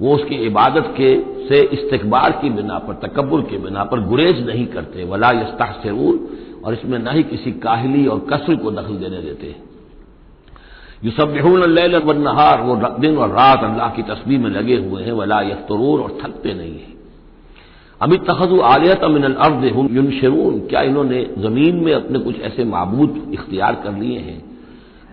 वो 0.00 0.14
उसकी 0.14 0.34
इबादत 0.34 0.94
के 1.00 1.08
से 1.48 1.62
इस्तकबार 1.62 2.32
की 2.32 2.50
बिना 2.50 2.78
पर 2.78 2.94
तकबर 3.08 3.40
की 3.40 3.58
बिना 3.58 3.84
पर 3.84 4.00
गुरेज 4.00 4.46
नहीं 4.46 4.66
करते। 4.66 5.04
वला 5.04 5.30
यस्ताहसरून। 5.30 6.28
और 6.64 6.74
इसमें 6.74 6.98
न 6.98 7.08
ही 7.08 7.22
किसी 7.22 7.52
काहली 7.52 8.06
और 8.06 8.18
कसर 8.32 8.56
को 8.56 8.70
दखल 8.70 8.96
देने 8.96 9.22
देते 9.22 9.67
युसबून 11.04 12.18
नहार 12.18 12.62
वो 12.62 12.76
दिन 12.98 13.16
और 13.16 13.28
रात 13.28 13.64
अल्लाह 13.64 13.90
की 13.90 14.02
तस्वीर 14.02 14.38
में 14.38 14.50
लगे 14.50 14.76
हुए 14.76 15.02
हैं, 15.02 15.12
वला 15.12 15.40
यफ्तरून 15.40 16.00
और 16.00 16.18
थकते 16.22 16.54
नहीं 16.54 16.72
है। 16.72 16.96
अभी 18.00 18.16
तखद 18.16 18.60
आलियत 18.60 19.04
अमिन 19.04 19.22
अर्द 19.22 19.64
युनशरून, 19.92 20.60
क्या 20.60 20.80
इन्होंने 20.80 21.30
ज़मीन 21.38 21.76
में 21.76 21.94
अपने 21.94 22.18
कुछ 22.18 22.40
ऐसे 22.40 22.64
मबूद 22.64 23.30
इख्तियार 23.34 23.74
कर 23.74 23.92
लिए 23.92 24.18
हैं 24.18 24.42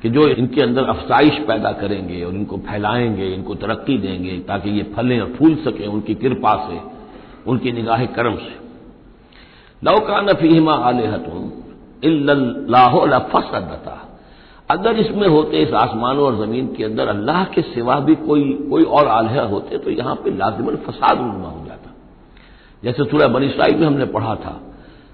कि 0.01 0.09
जो 0.09 0.27
इनके 0.27 0.61
अंदर 0.61 0.83
अफसाइश 0.83 1.37
पैदा 1.37 1.71
करेंगे 1.71 2.23
और 2.23 2.33
इनको 2.33 2.57
फैलाएँगे, 2.57 3.27
इनको 3.27 3.55
तरक्की 3.55 3.97
देंगे, 3.97 4.37
ताकि 4.39 4.69
ये 4.69 4.83
फलें 4.95 5.19
और 5.21 5.33
फूल 5.39 5.55
सकें 5.55 5.87
उनकी 5.87 6.15
कृपा 6.15 6.55
से, 6.69 6.79
उनकी 7.51 7.71
निगाह 7.71 8.05
करम 8.05 8.35
से। 8.35 8.55
लौका 9.81 10.21
नफीमा 10.21 10.73
आलहतुन 10.73 11.51
फसदता 13.33 14.04
अगर 14.69 14.97
इसमें 14.99 15.27
होते 15.27 15.61
इस 15.63 15.73
आसमानों 15.75 16.25
और 16.25 16.35
ज़मीन 16.37 16.67
के 16.75 16.83
अंदर 16.83 17.07
अल्लाह 17.07 17.43
के 17.53 17.61
सिवा 17.63 17.99
भी 17.99 18.15
कोई 18.21 18.43
कोई 18.69 18.83
और 18.83 19.07
आलह 19.09 19.41
होते 19.49 19.77
तो 19.77 19.89
यहाँ 19.91 20.15
पर 20.15 20.33
लाजमन 20.35 20.75
फसाद 20.85 21.17
रूनमा 21.17 21.49
हो 21.49 21.65
जाता। 21.67 21.93
जैसे 22.83 23.03
सूर्य 23.03 23.27
बनी 23.27 23.45
इसराइल 23.45 23.75
में 23.75 23.85
हमने 23.87 24.05
पढ़ा 24.15 24.35
था 24.35 24.59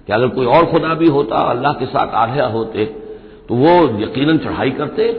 कि 0.08 0.12
अगर 0.12 0.28
कोई 0.30 0.46
और 0.48 0.66
खुदा 0.70 0.94
भी 0.94 1.08
होता 1.08 1.36
अल्लाह 1.50 1.72
के 1.72 1.86
साथ 1.88 2.14
आलह 2.22 2.46
होते 2.52 2.84
तो 3.48 3.54
वो 3.56 3.74
यकीनन 4.00 4.38
चढ़ाई 4.38 4.70
करते 4.72 5.10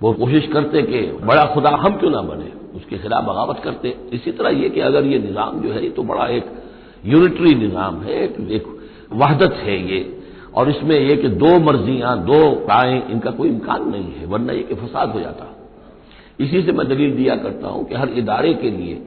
वो 0.00 0.12
कोशिश 0.14 0.46
करते 0.52 0.82
कि 0.82 1.00
बड़ा 1.24 1.44
खुदा 1.54 1.70
हम 1.76 1.98
क्यों 1.98 2.10
ना 2.10 2.20
बने 2.24 2.52
उसके 2.76 2.98
खिलाफ 2.98 3.24
बगावत 3.24 3.60
करते। 3.64 3.94
इसी 4.12 4.32
तरह 4.32 4.50
ये 4.58 4.68
कि 4.70 4.80
अगर 4.82 5.04
ये 5.06 5.18
निज़ाम 5.18 5.60
जो 5.62 5.72
है 5.72 5.82
ये 5.82 5.90
तो 5.90 6.02
बड़ा 6.02 6.26
एक 6.28 6.52
यूनिटरी 7.06 7.54
निज़ाम 7.56 8.00
है 8.02 8.22
एक, 8.24 8.36
एक 8.50 8.66
वहदत 9.12 9.54
है 9.62 9.76
ये। 9.88 10.00
और 10.58 10.70
इसमें 10.70 10.98
यह 10.98 11.16
कि 11.16 11.28
दो 11.28 11.58
मर्जियाँ 11.60 12.16
दो 12.24 12.38
राय 12.68 12.96
इनका 13.10 13.30
कोई 13.30 13.48
इम्कान 13.48 13.88
नहीं 13.90 14.12
है 14.12 14.26
वरना 14.26 14.52
यह 14.52 14.62
कि 14.62 14.74
फसाद 14.74 15.10
हो 15.10 15.20
जाता। 15.20 15.46
इसी 16.40 16.62
से 16.62 16.72
मैं 16.72 16.88
दलील 16.88 17.16
दिया 17.16 17.36
करता 17.36 17.68
हूँ 17.68 17.84
कि 17.84 17.94
हर 17.94 18.08
इदारे 18.18 18.54
के 18.54 18.70
लिए 18.70 19.02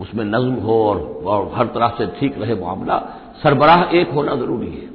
उसमें 0.00 0.24
नज्म 0.24 0.54
हो 0.54 0.82
और, 0.84 0.98
और 1.26 1.52
हर 1.54 1.66
तरह 1.66 1.94
से 1.98 2.06
ठीक 2.20 2.38
रहे 2.38 2.54
मामला 2.54 2.98
सरबराह 3.42 3.82
एक 3.98 4.10
होना 4.10 4.34
ज़रूरी 4.34 4.66
है। 4.66 4.86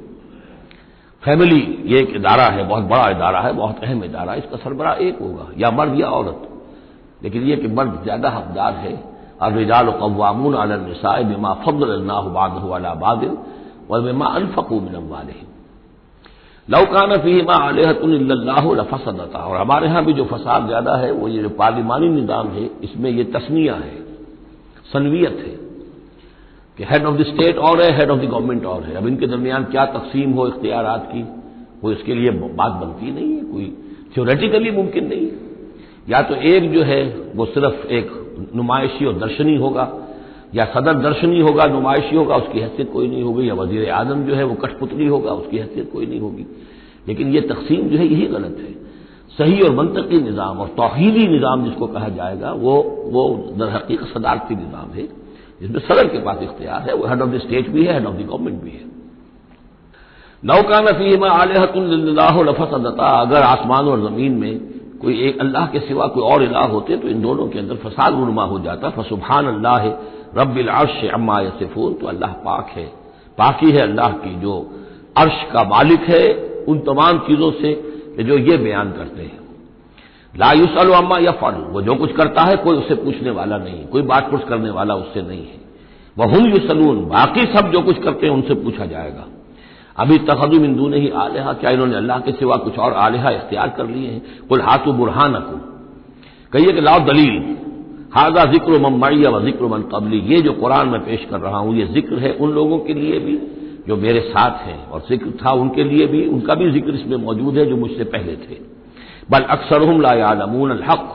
फैमिली 1.22 1.60
ये 1.86 2.00
एक 2.00 2.14
इदारा 2.16 2.46
है 2.46 2.68
बहुत 2.68 2.84
बड़ा 2.84 3.08
इदारा 3.10 3.40
है 3.40 3.52
बहुत 3.52 3.84
अहम 3.84 4.04
इदारा 4.04 4.32
है 4.32 4.38
इसका 4.38 4.56
सरबराह 4.56 4.94
एक 4.98 5.18
होगा 5.20 5.46
या 5.58 5.70
मर्द 5.70 6.00
या 6.00 6.06
औरत। 6.08 6.48
लेकिन 7.22 7.42
यह 7.42 7.56
कि 7.56 7.68
मर्द 7.68 8.00
ज़्यादा 8.02 8.30
हकदार 8.30 8.74
है 8.74 8.94
और 9.42 9.52
रिजाल 9.52 9.90
कवामून 9.90 10.54
अलसाए 10.54 11.24
बिमा 11.24 11.54
फजल 11.54 12.10
वाला 12.62 12.94
बादिल 12.94 13.36
और 13.90 14.02
बिमा 14.02 14.26
अनफकू 14.26 14.80
मिनम 14.80 15.08
वाले 15.08 15.51
लौकान 16.68 17.16
फीमा 17.18 17.54
आलहतुल्लाफसदता 17.54 19.38
और 19.38 19.56
हमारे 19.56 19.86
यहाँ 19.86 20.04
भी 20.04 20.12
जो 20.12 20.24
फसाद 20.24 20.66
ज़्यादा 20.66 20.96
है, 20.96 21.10
वो 21.12 21.28
ये 21.28 21.42
जो 21.42 21.48
पार्लिमानी 21.50 22.08
निज़ाम 22.10 22.48
है, 22.48 22.70
इसमें 22.84 23.10
ये 23.10 23.24
तस्निया 23.26 23.74
है, 23.74 23.96
सनवियत 24.92 25.38
है 25.38 25.54
कि 26.78 26.84
हेड 26.84 27.04
ऑफ़ 27.04 27.16
द 27.16 27.22
स्टेट 27.24 27.56
और 27.58 27.82
है 27.82 27.90
हेड 27.98 28.10
ऑफ़ 28.10 28.20
द 28.20 28.24
गवर्नमेंट 28.24 28.64
और 28.64 28.82
है। 28.82 28.94
अब 28.94 29.06
इनके 29.06 29.26
दरमियान 29.26 29.64
क्या 29.64 29.84
तकसीम 29.88 30.32
हो 30.32 30.46
इख्तियार 30.48 30.86
की, 31.12 31.22
वो 31.82 31.92
इसके 31.92 32.14
लिए 32.14 32.30
बात 32.30 32.72
बनती 32.72 33.10
नहीं 33.10 33.34
है, 33.34 33.42
कोई 33.44 33.66
थ्योरेटिकली 34.14 34.70
मुमकिन 34.70 35.06
नहीं 35.06 35.26
है। 35.26 35.36
या 36.08 36.20
तो 36.22 36.34
एक 36.34 36.72
जो 36.72 36.82
है, 36.84 37.02
वो 37.34 37.44
सिर्फ़ 37.46 37.86
एक 37.92 38.06
नुमाइशी 38.56 39.04
और 39.04 39.14
दर्शनी 39.18 39.56
होगा 39.56 39.84
या 40.54 40.64
सदर 40.64 40.94
दर्शनी 41.02 41.40
होगा, 41.40 41.66
नुमाइशी 41.66 42.16
होगा, 42.16 42.36
उसकी 42.36 42.60
हैसियत 42.60 42.90
कोई 42.92 43.08
नहीं 43.08 43.22
होगी, 43.22 43.48
या 43.48 43.54
वज़ीर 43.54 43.90
आज़म 43.90 44.22
जो 44.24 44.34
है 44.34 44.44
वो 44.44 44.54
कठपुतली 44.54 45.06
होगा, 45.06 45.32
उसकी 45.32 45.58
हैसियत 45.58 45.90
कोई 45.92 46.06
नहीं 46.06 46.20
होगी। 46.20 46.46
लेकिन 47.08 47.28
ये 47.28 47.40
तकसीम 47.40 47.88
जो 47.88 47.98
है, 47.98 48.06
यही 48.06 48.26
गलत 48.26 48.56
है। 48.58 48.72
सही 49.38 49.60
और 49.60 49.74
मनतकी 49.74 50.18
निज़ाम 50.22 50.58
और 50.58 50.68
तोहीदी 50.76 51.26
निज़ाम 51.28 51.64
जिसको 51.64 51.86
कहा 51.86 52.08
जाएगा, 52.10 52.52
वो 52.54 52.74
वो 53.06 53.22
दरहकीक 53.58 54.00
सदारती 54.14 54.54
निज़ाम 54.54 54.90
है, 54.94 55.08
जिसमें 55.60 55.80
सदर 55.80 56.08
के 56.08 56.18
पास 56.18 56.42
इख्तियार 56.42 56.80
है, 56.82 56.94
वो 56.94 57.06
हेड 57.06 57.22
ऑफ़ 57.22 57.30
द 57.30 57.38
स्टेट 57.38 57.68
भी 57.70 57.84
है 57.84 57.94
हेड 57.94 58.06
ऑफ़ 58.06 58.16
द 58.16 58.26
गवर्नमेंट 58.28 58.62
भी 58.62 58.70
है। 58.70 58.90
नौका 60.42 60.80
नफीमा 60.80 61.28
आलहतुल्लाफसदता 61.30 63.08
अगर 63.20 63.42
आसमान 63.44 63.88
और 63.88 64.00
ज़मीन 64.02 64.32
में 64.32 64.60
कोई 65.02 65.14
एक 65.28 65.38
अल्लाह 65.40 65.66
के 65.66 65.78
सिवा 65.80 66.06
कोई 66.06 66.22
और 66.22 66.42
इलाह 66.42 66.66
होते 66.68 66.96
तो 66.96 67.08
इन 67.08 67.20
दोनों 67.22 67.46
के 67.48 67.58
अंदर 67.58 67.76
फसाद 67.84 68.14
रुनमा 68.14 68.44
हो 68.44 68.58
जाता 68.58 68.90
फसुबहान 68.90 69.46
अल्लाह 69.46 69.86
रबिल 70.34 70.68
अर्श 70.70 71.04
अम्मा 71.10 71.40
यसिफून 71.40 71.94
तो 71.94 72.06
अल्लाह 72.06 72.32
पाक 72.42 72.68
है। 72.76 72.86
पाकी 73.38 73.70
है 73.70 73.80
अल्लाह 73.80 74.10
की 74.18 74.34
जो 74.40 74.54
अर्श 75.16 75.42
का 75.52 75.62
मालिक 75.68 76.08
है 76.08 76.24
उन 76.68 76.78
तमाम 76.80 77.18
चीज़ों 77.20 77.50
से 77.52 77.72
जो 78.20 78.38
ये 78.40 78.56
बयान 78.58 78.92
करते 78.92 79.22
हैं। 79.22 79.40
लायुसल 80.34 80.92
अम्मा 80.94 81.18
या 81.18 81.32
फल 81.40 81.54
वो 81.70 81.82
जो 81.82 81.94
कुछ 81.94 82.12
करता 82.12 82.42
है 82.42 82.56
कोई 82.58 82.76
उससे 82.76 82.94
पूछने 82.96 83.30
वाला 83.32 83.56
नहीं, 83.58 83.84
कोई 83.86 84.02
बात 84.04 84.30
पुछ 84.30 84.48
करने 84.48 84.70
वाला 84.70 84.94
उससे 84.96 85.22
नहीं 85.22 85.40
है। 85.42 85.60
वह 86.16 86.26
हम 86.28 86.46
युसलून, 86.46 87.04
बाकी 87.08 87.44
सब 87.52 87.70
जो 87.72 87.80
कुछ 87.82 87.98
करते 87.98 88.26
हैं 88.26 88.34
उनसे 88.34 88.54
पूछा 88.54 88.86
जाएगा। 88.86 89.24
अभी 89.96 90.18
तखदुम 90.20 90.64
इंदू 90.64 90.88
नहीं 90.88 91.10
आलिहा, 91.12 91.52
क्या 91.52 91.70
इन्होंने 91.70 91.96
अल्लाह 91.96 92.18
के 92.20 92.32
सिवा 92.32 92.56
कुछ 92.58 92.78
और 92.78 92.92
आलिहा 92.94 93.30
इख्तियार 93.30 93.68
कर 93.76 93.86
लिए 93.86 94.08
हैं? 94.08 94.22
कुल 94.48 94.60
हाथु 94.60 94.92
बुरहान 94.92 95.34
कहिए 96.52 96.72
कि 96.72 96.80
लाओ 96.80 97.00
दलील। 97.02 97.36
हाजा 98.12 98.44
ज़िक्र 98.52 98.78
ममैया 98.80 99.30
व 99.30 99.40
ज़िक्र 99.44 99.66
मन 99.66 99.82
कबली। 99.92 100.18
ये 100.26 100.40
जो 100.42 100.52
कुरान 100.54 100.88
में 100.88 101.00
पेश 101.00 101.26
कर 101.30 101.40
रहा 101.40 101.58
हूँ, 101.58 101.76
ये 101.76 101.86
ज़िक्र 101.88 102.18
है 102.18 102.32
उन 102.34 102.50
लोगों 102.52 102.78
के 102.78 102.94
लिए 102.94 103.18
भी 103.20 103.36
जो 103.88 103.96
मेरे 103.98 104.20
साथ 104.22 104.66
हैं 104.66 104.86
और 104.86 105.00
ज़िक्र 105.08 105.30
था 105.36 105.52
उनके 105.52 105.84
लिए 105.84 106.06
भी, 106.06 106.26
उनका 106.26 106.54
भी 106.54 106.70
ज़िक्र 106.72 106.94
इसमें 106.94 107.16
मौजूद 107.18 107.58
है 107.58 107.64
जो 107.66 107.76
मुझसे 107.76 108.04
पहले 108.06 108.36
थे। 108.38 108.58
बल 109.30 109.42
अक्सर 109.50 109.82
हम 109.82 110.00
लायालमून 110.00 110.72
हक 110.88 111.08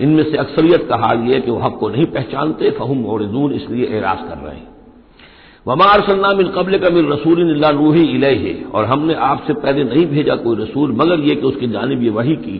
इनमें 0.00 0.22
से 0.24 0.36
अक्सरियत 0.36 0.86
का 0.88 0.96
हाल 0.96 1.18
यह 1.22 1.40
कि 1.40 1.50
वह 1.50 1.64
हक 1.64 1.76
को 1.80 1.88
नहीं 1.88 2.06
पहचानते, 2.08 2.70
फहम 2.70 3.04
और 3.06 3.22
इसलिए 3.22 3.86
एराज 3.88 4.18
कर 4.20 4.38
रहे 4.38 4.54
हैं। 4.54 4.68
वमार 5.66 6.00
सन्नामिन 6.00 6.48
कबल 6.48 6.78
का 6.78 6.90
मिल 6.90 7.06
रसूल 7.06 7.42
नूही 7.56 8.02
इले 8.06 8.54
और 8.74 8.84
हमने 8.84 9.14
आपसे 9.24 9.52
पहले 9.56 9.84
नहीं 9.84 10.06
भेजा 10.06 10.34
कोई 10.36 10.56
रसूल, 10.56 10.92
मगर 10.92 11.20
यह 11.20 11.34
कि 11.34 11.46
उसकी 11.46 11.66
जानब 11.68 12.02
ये 12.02 12.10
वही 12.12 12.36
की। 12.38 12.58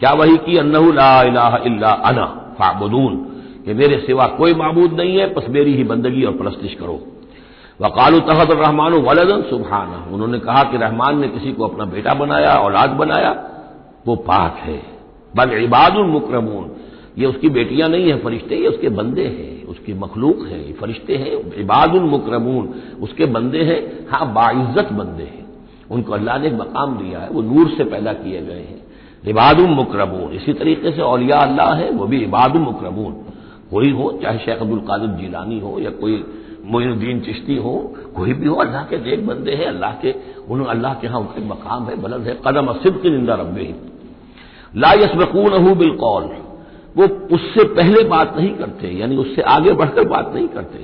क्या 0.00 0.12
वही 0.14 0.36
की? 0.36 0.56
अन्नहू 0.56 0.92
ला 0.92 1.92
अना 2.04 2.24
फाबून 2.58 3.24
कि 3.68 3.74
मेरे 3.74 3.98
सिवा 3.98 4.26
कोई 4.26 4.54
मबूद 4.54 4.92
नहीं 4.92 5.16
है, 5.16 5.34
बस 5.34 5.46
मेरी 5.48 5.74
ही 5.74 5.84
बंदगी 5.84 6.24
और 6.24 6.32
परस्तिश 6.32 6.74
करो। 6.74 7.06
वकालू 7.80 8.20
तहत 8.20 8.50
रहमान 8.50 8.92
वलदन 8.92 9.42
सुबहाना 9.42 10.08
उन्होंने 10.12 10.38
कहा 10.38 10.62
कि 10.62 10.76
रहमान 10.76 11.18
ने 11.18 11.28
किसी 11.28 11.52
को 11.52 11.64
अपना 11.64 11.84
बेटा 11.84 12.14
बनाया, 12.14 12.50
औलाद 12.50 12.90
बनाया, 12.90 13.50
वो 14.06 14.16
पाक 14.16 14.56
है। 14.56 14.82
बल 15.36 15.52
इबादुल 15.52 16.06
मुकरमून। 16.06 16.70
ये 17.18 17.26
उसकी 17.26 17.48
बेटियाँ 17.48 17.88
नहीं 17.88 18.08
है, 18.08 18.18
फरिश्ते 18.18 18.56
ये 18.56 18.66
उसके 18.66 18.88
बंदे 18.88 19.24
हैं, 19.24 19.66
उसकी 19.66 19.94
मखलूक 19.94 20.46
है, 20.46 20.66
ये 20.66 20.72
फरिश्ते 20.72 21.16
हैं। 21.16 21.54
इबादुल 21.54 22.02
मुकरमून। 22.02 22.74
उसके 23.02 23.24
बंदे 23.26 23.58
हैं 23.58 24.06
हाँ 24.10 24.32
बाइज्जत 24.32 24.92
बंदे 24.92 25.22
हैं। 25.22 25.46
उनको 25.90 26.12
अल्लाह 26.12 26.38
ने 26.38 26.46
एक 26.46 26.54
मकाम 26.54 26.98
दिया 26.98 27.18
है, 27.18 27.28
वो 27.28 27.42
नूर 27.42 27.68
से 27.68 27.84
पैदा 27.84 28.12
किए 28.12 28.42
गए 28.42 28.60
हैं। 28.60 28.82
इबादुल 29.28 29.66
मुकरमून। 29.66 30.32
इसी 30.32 30.52
तरीके 30.52 30.92
से 30.92 31.02
औलिया 31.02 31.36
अल्लाह 31.36 31.74
है, 31.74 31.90
वो 31.90 32.06
भी 32.06 32.22
इबादुल 32.22 32.62
मुकरमून। 32.62 33.27
कोई 33.70 33.90
हो, 33.90 34.18
चाहे 34.22 34.38
शेख 34.38 34.60
अब्दुल 34.60 34.78
कादिर 34.80 35.10
जीलानी 35.10 35.58
हो 35.60 35.78
या 35.78 35.90
कोई 35.90 36.24
मोइनुद्दीन 36.64 37.20
चिश्ती 37.20 37.56
हो, 37.56 37.72
कोई 38.16 38.32
भी 38.32 38.46
हो, 38.46 38.54
अल्लाह 38.56 38.84
के 38.84 38.96
देख 38.96 39.20
बंदे 39.20 39.52
हैं, 39.52 39.66
अल्लाह 39.66 39.92
के, 39.92 40.14
उन, 40.48 40.64
अल्लाह 40.64 40.94
के 40.94 41.06
यहाँ 41.06 41.20
उनके 41.20 41.44
मकाम 41.48 41.86
है, 41.86 41.96
बुलंद 41.96 42.26
है, 42.26 42.38
कदम 42.46 42.66
असिब 42.66 43.00
की 43.02 43.10
निंदा 43.10 43.34
रबे 43.34 43.74
ला 44.76 44.90
हूँ 45.58 45.74
बिलकौल 45.76 46.24
वो 46.96 47.04
उससे 47.34 47.64
पहले 47.64 48.02
बात 48.04 48.34
नहीं 48.36 48.50
करते, 48.54 48.88
यानी 48.88 49.16
उससे 49.16 49.42
आगे 49.42 49.72
बढ़कर 49.72 50.08
बात 50.08 50.32
नहीं 50.34 50.48
करते, 50.48 50.78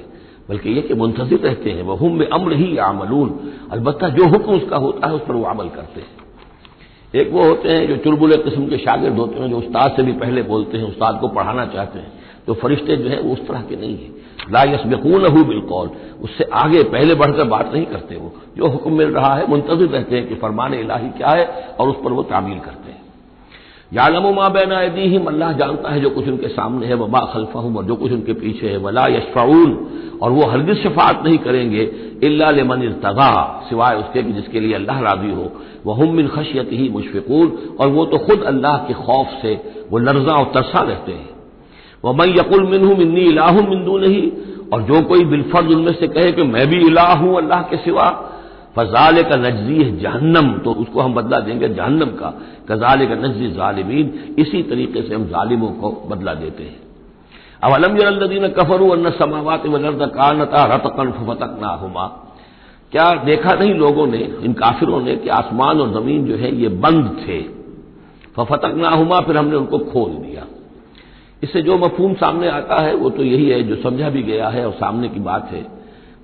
बल्कि 0.49 0.71
ये 0.71 0.83
कि 0.83 0.95
मुंतजिर 0.95 1.39
रहते 1.41 1.71
हैं 1.71 1.83
वह 1.83 1.99
हम 1.99 2.25
अम्र 2.33 2.53
ही 2.53 2.77
आमलून 2.79 3.31
अलबत्ता 3.73 4.09
जो 4.09 4.29
हुक्म 4.29 4.53
उसका 4.53 4.77
होता 4.77 5.07
है, 5.07 5.15
उस 5.15 5.21
पर 5.21 5.35
वो 5.35 5.45
अमल 5.45 5.69
करते 5.69 6.01
हैं। 6.01 6.13
एक 7.15 7.33
वो 7.33 7.45
होते 7.45 7.69
हैं 7.69 7.87
जो 7.89 7.97
चुलबुल 7.97 8.37
किस्म 8.37 8.67
के 8.69 8.79
शागिर्द 8.79 9.19
होते 9.19 9.41
हैं, 9.41 9.51
जो 9.51 9.59
उस्ताद 9.59 9.95
से 9.97 10.03
भी 10.03 10.13
पहले 10.13 10.43
बोलते 10.43 10.79
हैं, 10.79 10.85
उस्ताद 10.85 11.21
को 11.21 11.29
पढ़ाना 11.29 11.67
चाहते 11.67 11.99
हैं। 11.99 12.24
तो 12.47 12.55
फरिश्ते 12.55 12.97
जो 12.97 13.09
है 13.09 13.21
वो 13.21 13.33
उस 13.33 13.47
तरह 13.49 13.61
के 13.61 13.77
नहीं 13.77 13.97
है। 13.97 14.13
ला 14.53 14.63
यसबकून 14.65 15.27
हूँ 15.27 15.45
बिल्कौल। 15.49 15.91
उससे 16.23 16.45
आगे 16.55 16.83
पहले 16.83 17.15
बढ़कर 17.15 17.45
बात 17.45 17.73
नहीं 17.75 17.85
करते 17.87 18.17
वो। 18.17 18.33
जो 18.57 18.69
हुक्म 18.69 18.93
मिल 18.93 19.09
रहा 19.09 19.35
है, 19.35 19.47
मुंतजिर 19.51 19.89
रहते 19.89 20.17
हैं 20.17 20.29
कि 20.29 20.35
फरमान 20.35 20.75
इलाही 20.75 21.09
क्या 21.09 21.29
है 21.29 21.77
और 21.81 21.89
उस 21.89 21.97
पर 22.05 22.13
वो 22.13 22.23
तामील 22.23 22.59
करते 22.59 22.91
हैं। 22.91 23.03
यालम 23.93 24.35
माँ 24.35 24.53
बैना 24.53 24.81
हिम 24.81 25.25
अल्लाह 25.25 25.53
जानता 25.53 25.91
है 25.91 26.01
जो 26.01 26.11
कुछ 26.11 26.29
उनके 26.29 26.49
सामने 26.49 26.87
है 26.87 26.95
वबा 26.95 27.21
खलफा 27.33 27.61
हूँ 27.61 27.77
और 27.77 27.85
जो 27.85 27.97
कुछ 27.97 28.13
उनके 28.13 28.33
पीछे 28.33 28.69
है। 28.69 28.77
वला 28.77 29.07
यशफाउन 29.07 29.77
और 30.23 30.31
वो 30.31 30.47
हरगिज 30.47 30.83
शफात 30.83 31.23
नहीं 31.25 31.39
करेंगे, 31.39 31.83
इल्ला 32.25 32.51
लेमन 32.51 32.81
तगा 33.05 33.67
सिवाय 33.69 33.97
उसके 33.97 34.23
कि 34.23 34.33
जिसके 34.33 34.61
लिए 34.61 34.75
अल्लाह 34.75 35.01
राज़ी 35.01 35.31
हो। 35.31 35.53
वह 35.87 36.13
मिन 36.13 36.29
खशियत 36.29 36.69
ही 36.73 36.89
मुशफिकून, 36.89 37.77
और 37.81 37.89
वो 37.89 38.05
तो 38.05 38.19
खुद 38.19 38.43
अल्लाह 38.43 38.77
के 38.77 38.95
खौफ 38.95 39.27
से, 39.43 39.55
वो 39.91 39.99
लर्जा 39.99 40.33
और 40.33 40.45
तरसा 40.45 40.81
रहते 40.81 41.13
हैं। 41.13 41.34
मैं 42.13 42.27
यकुल 42.29 42.63
मिनहू 42.69 42.97
मिन्नी 42.97 43.21
इलाह 43.21 43.61
मिंदू 43.61 43.99
नहीं। 43.99 44.31
और 44.73 44.83
जो 44.83 45.01
कोई 45.03 45.25
बिलफर्ज 45.25 45.73
उनमें 45.73 45.93
से 45.93 46.07
कहे 46.09 46.33
कि 46.33 46.43
मैं 46.43 46.67
भी 46.67 46.87
इलाह 46.87 47.13
हूँ 47.15 47.37
अल्लाह 47.37 47.63
के 47.63 47.77
सिवा 47.77 48.09
फजाल 48.79 49.23
का 49.23 49.37
नजरी 49.37 49.83
है 49.83 49.99
जहन्नम 49.99 50.49
तो 50.59 50.73
उसको 50.73 51.01
हम 51.01 51.15
बदला 51.15 51.39
देंगे 51.41 51.69
जहन्नम 51.69 52.09
का। 52.17 52.33
कजाल 52.71 53.07
का 53.07 53.15
नजरी 53.15 53.51
जालिमीन, 53.51 54.35
इसी 54.39 54.63
तरीके 54.63 55.03
से 55.03 55.15
हम 55.15 55.25
जालिमों 55.25 55.69
को 55.69 55.91
बदला 56.11 56.35
देते 56.35 56.63
हैं। 56.63 56.81
अब 57.63 57.73
अलम 57.73 57.97
यदीन 57.97 58.49
कफरू 58.49 58.89
अन्न 58.89 59.11
समावत 59.11 59.67
वलर्द 59.67 60.03
कानता 60.11 60.65
रतकन 60.65 61.11
फतक 61.11 61.59
ना 61.63 61.69
हुमा 61.69 62.07
क्या 62.93 63.13
देखा 63.25 63.55
नहीं 63.55 63.75
लोगों 63.75 64.07
ने, 64.07 64.19
इन 64.19 64.53
काफिरों 64.53 65.01
ने 65.01 65.17
कि 65.17 65.29
आसमान 65.29 65.81
और 65.81 65.93
ज़मीन 65.93 66.25
जो 66.27 66.37
है, 66.37 66.55
ये 66.57 66.69
बंद 66.69 67.17
थे। 67.23 67.41
फतक 68.37 68.75
ना 68.77 68.89
हुमा 68.91 69.21
फिर 69.21 69.37
हमने 69.37 69.57
उनको 69.57 69.79
खोल 69.79 70.11
दिया। 70.11 70.45
इससे 71.45 71.63
जो 71.63 71.77
मफहूम 71.79 72.15
सामने 72.15 72.49
आता 72.49 72.81
है, 72.81 72.95
वो 72.95 73.11
तो 73.11 73.23
यही 73.23 73.49
है 73.51 73.63
जो 73.63 73.77
समझा 73.77 74.11
भी 74.11 74.23
गया 74.23 74.49
है 74.49 74.67
और 74.67 74.73
सामने 74.73 75.09
की 75.09 75.21
बात 75.21 75.51
है 75.51 75.63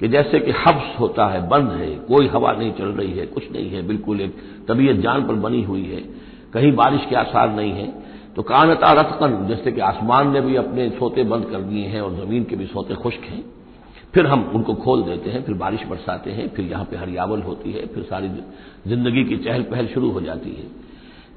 कि 0.00 0.08
जैसे 0.08 0.40
कि 0.40 0.50
हब्स 0.50 0.98
होता 1.00 1.26
है, 1.26 1.48
बंद 1.48 1.70
है, 1.70 1.88
कोई 2.08 2.26
हवा 2.26 2.52
नहीं 2.52 2.72
चल 2.72 2.84
रही 2.84 3.10
है, 3.10 3.26
कुछ 3.26 3.50
नहीं 3.52 3.70
है, 3.70 3.86
बिल्कुल 3.86 4.20
एक 4.20 4.36
तबीयत 4.68 4.96
जान 4.96 5.26
पर 5.26 5.34
बनी 5.34 5.62
हुई 5.62 5.84
है, 5.84 6.00
कहीं 6.52 6.72
बारिश 6.72 7.06
के 7.10 7.16
आसार 7.16 7.50
नहीं 7.50 7.72
है। 7.72 7.86
तो 8.36 8.42
कानता 8.42 8.92
रथकन 8.92 9.46
जैसे 9.48 9.72
कि 9.72 9.80
आसमान 9.80 10.32
ने 10.32 10.40
भी 10.40 10.56
अपने 10.56 10.88
सोते 10.90 11.24
बंद 11.24 11.44
कर 11.44 11.60
दिए 11.60 11.86
हैं 11.86 12.00
और 12.00 12.14
ज़मीन 12.14 12.44
के 12.44 12.56
भी 12.56 12.66
सोते 12.66 12.94
खुश्क 12.94 13.24
हैं। 13.24 13.44
फिर 14.14 14.26
हम 14.26 14.52
उनको 14.54 14.74
खोल 14.74 15.02
देते 15.02 15.30
हैं, 15.30 15.42
फिर 15.44 15.54
बारिश 15.54 15.80
बरसाते 15.86 16.30
हैं, 16.30 16.48
फिर 16.48 16.64
यहाँ 16.64 16.84
पर 16.84 16.96
हरियावल 16.96 17.42
होती 17.42 17.72
है, 17.72 17.86
फिर 17.86 18.02
सारी 18.02 18.28
ज़िंदगी 18.86 19.24
की 19.24 19.36
चहल 19.36 19.62
पहल 19.62 19.86
शुरू 19.86 20.10
हो 20.10 20.20
जाती 20.20 20.50
है। 20.50 20.64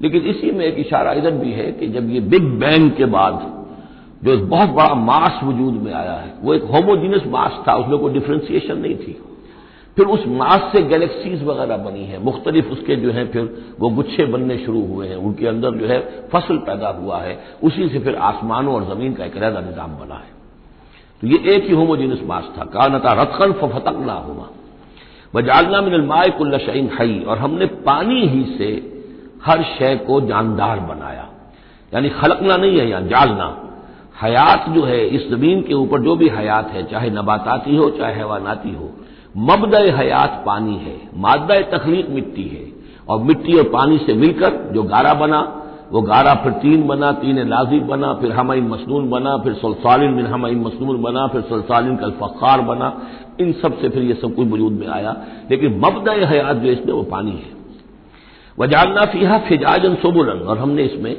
लेकिन 0.02 0.22
इसी 0.22 0.50
में 0.50 0.64
एक 0.66 0.78
इशारा 0.78 1.12
इधर 1.12 1.30
भी 1.30 1.52
है 1.52 1.72
कि 1.72 1.88
जब 1.88 2.10
ये 2.10 2.20
बिग 2.20 2.44
बैंग 2.60 2.90
के 2.90 3.04
बाद 3.04 3.63
जो 4.24 4.32
एक 4.32 4.50
बहुत 4.50 4.68
बड़ा 4.68 4.94
मास 4.94 5.40
वजूद 5.44 5.74
में 5.74 5.92
आया 5.92 6.12
है, 6.12 6.34
वो 6.42 6.54
एक 6.54 6.62
होमोजीनियस 6.62 7.22
मास 7.26 7.64
था, 7.68 7.74
उसमें 7.74 7.98
कोई 7.98 8.12
डिफ्रेंसिएशन 8.12 8.78
नहीं 8.78 8.96
थी। 8.96 9.22
फिर 9.96 10.06
उस 10.06 10.24
मास 10.26 10.60
से 10.72 10.82
गैलेक्सीज 10.82 11.44
वगैरह 11.44 11.76
बनी 11.76 12.04
है, 12.04 12.24
मुख्तलिफ़ 12.24 12.68
उसके 12.68 12.96
जो 12.96 13.10
है, 13.10 13.26
फिर 13.26 13.74
वो 13.80 13.88
गुच्छे 13.88 14.24
बनने 14.24 14.58
शुरू 14.58 14.86
हुए 14.86 15.08
हैं, 15.08 15.16
उनके 15.16 15.46
अंदर 15.46 15.70
जो 15.70 15.86
है 15.86 16.28
फ़सल 16.32 16.56
पैदा 16.56 16.88
हुआ 16.88 17.18
है, 17.18 17.38
उसी 17.62 17.88
से 17.88 17.98
फिर 17.98 18.16
आसमानों 18.16 18.74
और 18.74 18.94
ज़मीन 18.94 19.14
का 19.14 19.24
एक 19.24 19.36
रहदा 19.36 19.60
निज़ाम 19.60 19.90
बना 19.90 20.14
है। 20.14 20.34
तो 21.20 21.26
ये 21.26 21.54
एक 21.54 21.64
ही 21.64 21.74
होमोजीनियस 21.74 22.20
मास 22.24 22.50
था। 22.58 22.64
कानता 22.64 23.12
रतकन 23.12 23.52
फतक 23.52 23.96
ना 24.06 24.12
हुआ। 24.12 24.48
वजालना 25.34 25.80
मिनलमाए 25.80 26.30
कुल्ला 26.30 26.58
शईन 26.58 26.90
हई। 27.00 27.24
और 27.28 27.38
हमने 27.38 27.66
पानी 27.66 28.26
ही 28.26 28.56
से 28.58 29.00
हर 29.46 29.62
शय 29.62 29.96
को 29.96 30.20
जानदार 30.20 30.80
बनाया। 30.80 31.28
यानी 31.94 32.08
खलकना 32.08 32.56
नहीं 32.56 32.78
है 32.78 32.88
यहाँ 32.88 33.02
जालना। 33.02 33.60
हयात 34.22 34.68
जो 34.68 34.82
है, 34.82 35.06
इस 35.06 35.30
ज़मीन 35.30 35.62
के 35.62 35.74
ऊपर 35.74 36.00
जो 36.00 36.16
भी 36.16 36.28
हयात 36.28 36.70
है, 36.70 36.84
चाहे 36.84 37.10
नबाताती 37.10 37.76
हो, 37.76 37.90
चाहे 37.90 38.14
हैवानाती 38.14 38.70
हो 38.70 38.90
मबद 39.36 39.74
हयात 39.74 40.42
पानी 40.46 40.74
है 40.74 41.00
मादा 41.16 41.78
तखलीक 41.78 42.10
मिट्टी 42.10 42.42
है। 42.42 42.74
और 43.08 43.18
मिट्टी 43.18 43.58
और 43.58 43.64
पानी 43.64 43.98
से 43.98 44.14
मिलकर 44.14 44.70
जो 44.74 44.82
गारा 44.82 45.14
बना, 45.14 45.60
वो 45.92 46.02
गारा 46.02 46.34
फिर 46.34 46.52
तीन 46.52 46.86
बना, 46.86 47.12
तीन 47.12 47.48
लाजिब 47.48 47.86
बना, 47.86 48.14
फिर 48.14 48.32
हमाइन 48.32 48.68
मसनून 48.68 49.10
बना, 49.10 49.36
फिर 49.36 49.52
सलसालिन 49.52 50.10
मिन 50.10 50.26
हमाइन 50.26 50.60
मसनून 50.60 51.02
बना, 51.02 51.26
फिर 51.26 51.40
सलसालिन 51.40 51.96
कल 51.96 52.10
फ़ार 52.10 52.60
बना, 52.60 53.02
इन 53.40 53.52
सबसे 53.52 53.88
फिर 53.88 54.02
ये 54.02 54.14
सब 54.14 54.34
कुछ 54.34 54.48
वजूद 54.48 54.72
में 54.72 54.86
आया। 54.86 55.16
लेकिन 55.50 55.78
मबद 55.78 56.08
हयात 56.08 56.56
जो 56.56 56.70
इसमें 56.70 56.92
वो 56.92 57.02
पानी 57.02 57.30
है। 57.30 57.50
वजालना 58.58 59.04
फीहा 59.04 59.38
फिजाजन 59.38 59.94
सोबुलन 59.94 60.38
और 60.38 60.58
हमने 60.58 60.82
इसमें 60.82 61.16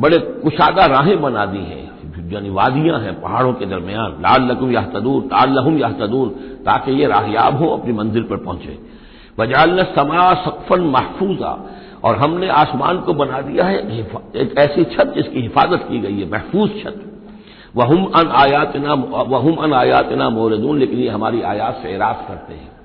बड़े 0.00 0.18
कुशादा 0.18 0.86
राहें 0.86 1.22
बना 1.22 1.46
दी 1.46 1.58
हैं। 1.58 1.87
यानी 2.28 2.50
वादियाँ 2.50 2.98
हैं 3.00 3.20
पहाड़ों 3.20 3.52
के 3.52 3.66
दरमियान। 3.66 4.16
लाल 4.20 4.50
लकुम 4.50 4.70
याह 4.72 4.86
तदूर 4.90 5.22
ताल 5.24 5.52
लहुम 5.52 5.78
याह 5.78 5.92
तदूर 5.98 6.28
ताकि 6.66 6.92
ये 6.92 7.06
राहयाब 7.06 7.56
हो 7.56 7.68
अपनी 7.70 7.92
मंजिल 7.92 8.22
पर 8.22 8.36
पहुँचे। 8.44 8.78
वजाल 9.38 9.82
समा 9.96 10.32
सकफन 10.44 10.80
महफूजा, 10.88 11.52
और 12.04 12.16
हमने 12.16 12.48
आसमान 12.54 12.98
को 12.98 13.14
बना 13.14 13.40
दिया 13.40 13.64
है 13.64 13.78
एक 14.36 14.54
ऐसी 14.58 14.84
छत 14.86 15.12
जिसकी 15.16 15.40
हिफाजत 15.40 15.86
की 15.88 15.98
गई 16.00 16.18
है, 16.20 16.30
महफूज 16.30 16.70
छत। 16.82 17.04
वहुम 17.76 18.04
अन 18.14 18.28
आयातना, 18.36 18.94
वहुम 19.28 19.56
अन 19.56 19.72
आयातना 19.74 20.28
मोरदून, 20.30 20.78
लेकिन 20.78 20.98
ये 20.98 21.08
हमारी 21.08 21.42
आयात 21.44 21.80
से 21.82 21.94
इराज 21.94 22.26
करते 22.28 22.54
हैं। 22.54 22.76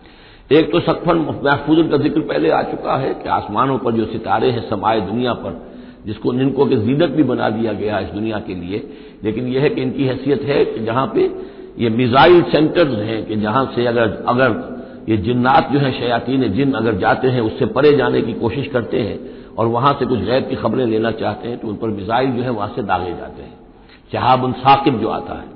एक 0.51 0.71
तो 0.71 0.79
सकफन 0.82 1.17
महफूज 1.43 1.77
का 1.91 1.97
ज़िक्र 1.97 2.21
पहले 2.23 2.49
आ 2.51 2.62
चुका 2.63 2.95
है 2.97 3.13
कि 3.13 3.29
आसमानों 3.29 3.77
पर 3.77 3.91
जो 3.91 4.06
सितारे 4.06 4.49
हैं, 4.51 4.69
समाये 4.69 5.01
दुनिया 5.01 5.34
पर 5.36 5.62
जिसको 6.06 6.34
जिनको 6.34 6.66
के 6.66 6.76
जीनत 6.76 7.10
भी 7.10 7.24
बना 7.24 7.50
दिया 7.50 7.74
गया 7.74 8.00
इस 8.00 8.10
दुनिया 8.10 8.39
के 8.39 8.56
लिए। 8.56 8.89
लेकिन 9.24 9.48
यह 9.48 9.62
है 9.62 9.70
कि 9.70 9.82
इनकी 9.82 10.06
हैसियत 10.06 10.42
है 10.42 10.66
कि 10.66 10.86
जहाँ 10.86 11.06
पे 11.16 11.32
ये 11.80 11.89
मिसाइल 11.89 12.42
सेंटर्स 12.44 12.94
हैं 12.94 13.26
कि 13.26 13.36
जहाँ 13.36 13.72
से 13.76 13.86
अगर 13.86 14.24
अगर 14.28 14.74
ये 15.10 15.18
जिन्नात 15.18 15.72
जो 15.72 15.80
है, 15.80 15.92
शयातीन 16.00 16.48
जिन 16.54 16.72
अगर 16.72 16.96
जाते 16.96 17.28
हैं, 17.28 17.42
उससे 17.42 17.66
परे 17.66 17.98
जाने 17.98 18.22
की 18.22 18.34
कोशिश 18.34 18.68
करते 18.68 19.00
हैं 19.00 19.20
और 19.58 19.68
वहाँ 19.68 19.94
से 20.00 20.06
कुछ 20.06 20.20
गैर 20.20 20.42
की 20.42 20.56
खबरें 20.56 20.86
लेना 20.86 21.12
चाहते 21.12 21.50
हैं 21.50 21.58
तो 21.58 21.68
उन 21.68 21.76
पर 21.76 21.88
मिसाइल 21.88 22.32
जो 22.32 22.44
है, 22.44 22.50
वहाँ 22.50 22.74
से 22.76 22.84
दागे 22.84 23.12
जाते 23.12 23.44
हैं। 23.44 23.54
शहाब 24.12 24.44
उन 24.44 24.52
साकिब 24.52 25.00
जो 25.00 25.08
आता 25.08 25.34
है। 25.34 25.54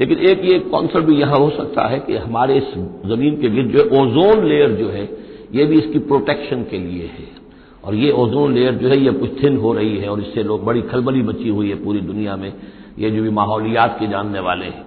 लेकिन 0.00 0.18
एक 0.18 0.44
ये 0.44 0.58
कॉन्सेप्ट 0.58 1.06
भी 1.06 1.16
यहाँ 1.16 1.38
हो 1.38 1.50
सकता 1.50 1.86
है 1.86 1.98
कि 1.98 2.16
हमारे 2.16 2.54
इस 2.54 2.74
ज़मीन 3.06 3.40
के 3.40 3.50
गिर 3.50 3.66
जो 3.66 3.78
है 3.78 3.84
ओजोन 3.84 4.44
लेयर 4.44 4.70
जो 4.70 4.88
है, 4.88 5.08
ये 5.54 5.64
भी 5.64 5.78
इसकी 5.78 5.98
प्रोटेक्शन 5.98 6.62
के 6.62 6.78
लिए 6.78 7.02
है। 7.02 7.39
और 7.84 7.94
ये 7.94 8.10
ओजोन 8.12 8.54
लेयर 8.54 8.74
जो 8.74 8.88
है, 8.88 8.98
ये 8.98 9.10
कुछ 9.12 9.42
थिन 9.42 9.56
हो 9.56 9.72
रही 9.72 9.96
है 9.98 10.08
और 10.08 10.20
इससे 10.20 10.42
लोग 10.42 10.64
बड़ी 10.64 10.82
खलबली 10.82 11.22
मची 11.22 11.48
हुई 11.48 11.68
है 11.68 11.84
पूरी 11.84 12.00
दुनिया 12.02 12.36
में, 12.36 12.52
ये 12.98 13.10
जो 13.10 13.22
भी 13.22 13.30
माहौलियात 13.30 13.96
के 14.00 14.06
जानने 14.06 14.40
वाले 14.40 14.66
हैं। 14.66 14.84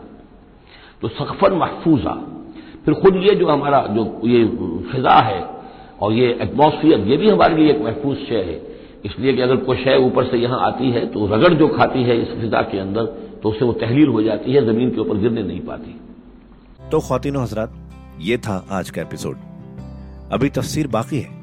तो 1.02 1.08
सखफन 1.10 1.54
महफूजा, 1.54 2.14
फिर 2.86 2.94
खुद 2.94 3.16
ये 3.24 3.36
जो 3.36 3.48
हमारा 3.48 3.82
जो 3.90 4.04
ये 4.26 4.46
फिजा 4.92 5.16
है 5.22 5.42
और 6.02 6.14
ये 6.14 6.30
एटमॉस्फियर 6.42 7.00
ये 7.02 7.18
भी 7.18 7.30
हमारे 7.30 7.56
लिए 7.56 7.74
एक 7.74 7.82
महफूज 7.82 8.18
शय 8.20 8.42
है। 8.44 8.62
इसलिए 9.06 9.34
कि 9.34 9.42
अगर 9.42 9.56
कोई 9.66 9.78
शय 9.78 9.98
ऊपर 10.02 10.26
से 10.26 10.38
यहाँ 10.38 10.60
आती 10.62 10.90
है 10.92 11.06
तो 11.08 11.26
रगड़ 11.28 11.54
जो 11.54 11.68
खाती 11.68 12.04
है 12.04 12.22
इस 12.22 12.28
फिजा 12.42 12.62
के 12.62 12.80
अंदर 12.80 13.06
तो 13.44 13.50
उससे 13.50 13.66
वो 13.66 13.74
तहलील 13.76 14.08
हो 14.08 14.22
जाती 14.24 14.52
है, 14.52 14.66
ज़मीन 14.66 14.90
के 14.90 15.02
ऊपर 15.02 15.18
गिरने 15.18 15.44
नहीं 15.44 15.60
पाती। 15.62 15.96
तो 16.92 17.00
खातिन 17.00 17.36
हजरात, 17.36 17.74
ये 18.22 18.38
था 18.38 18.66
आज 18.72 18.90
का 18.90 19.02
एपिसोड। 19.02 19.38
अभी 20.32 20.50
तफसीर 20.50 20.88
बाकी 20.88 21.20
है। 21.20 21.43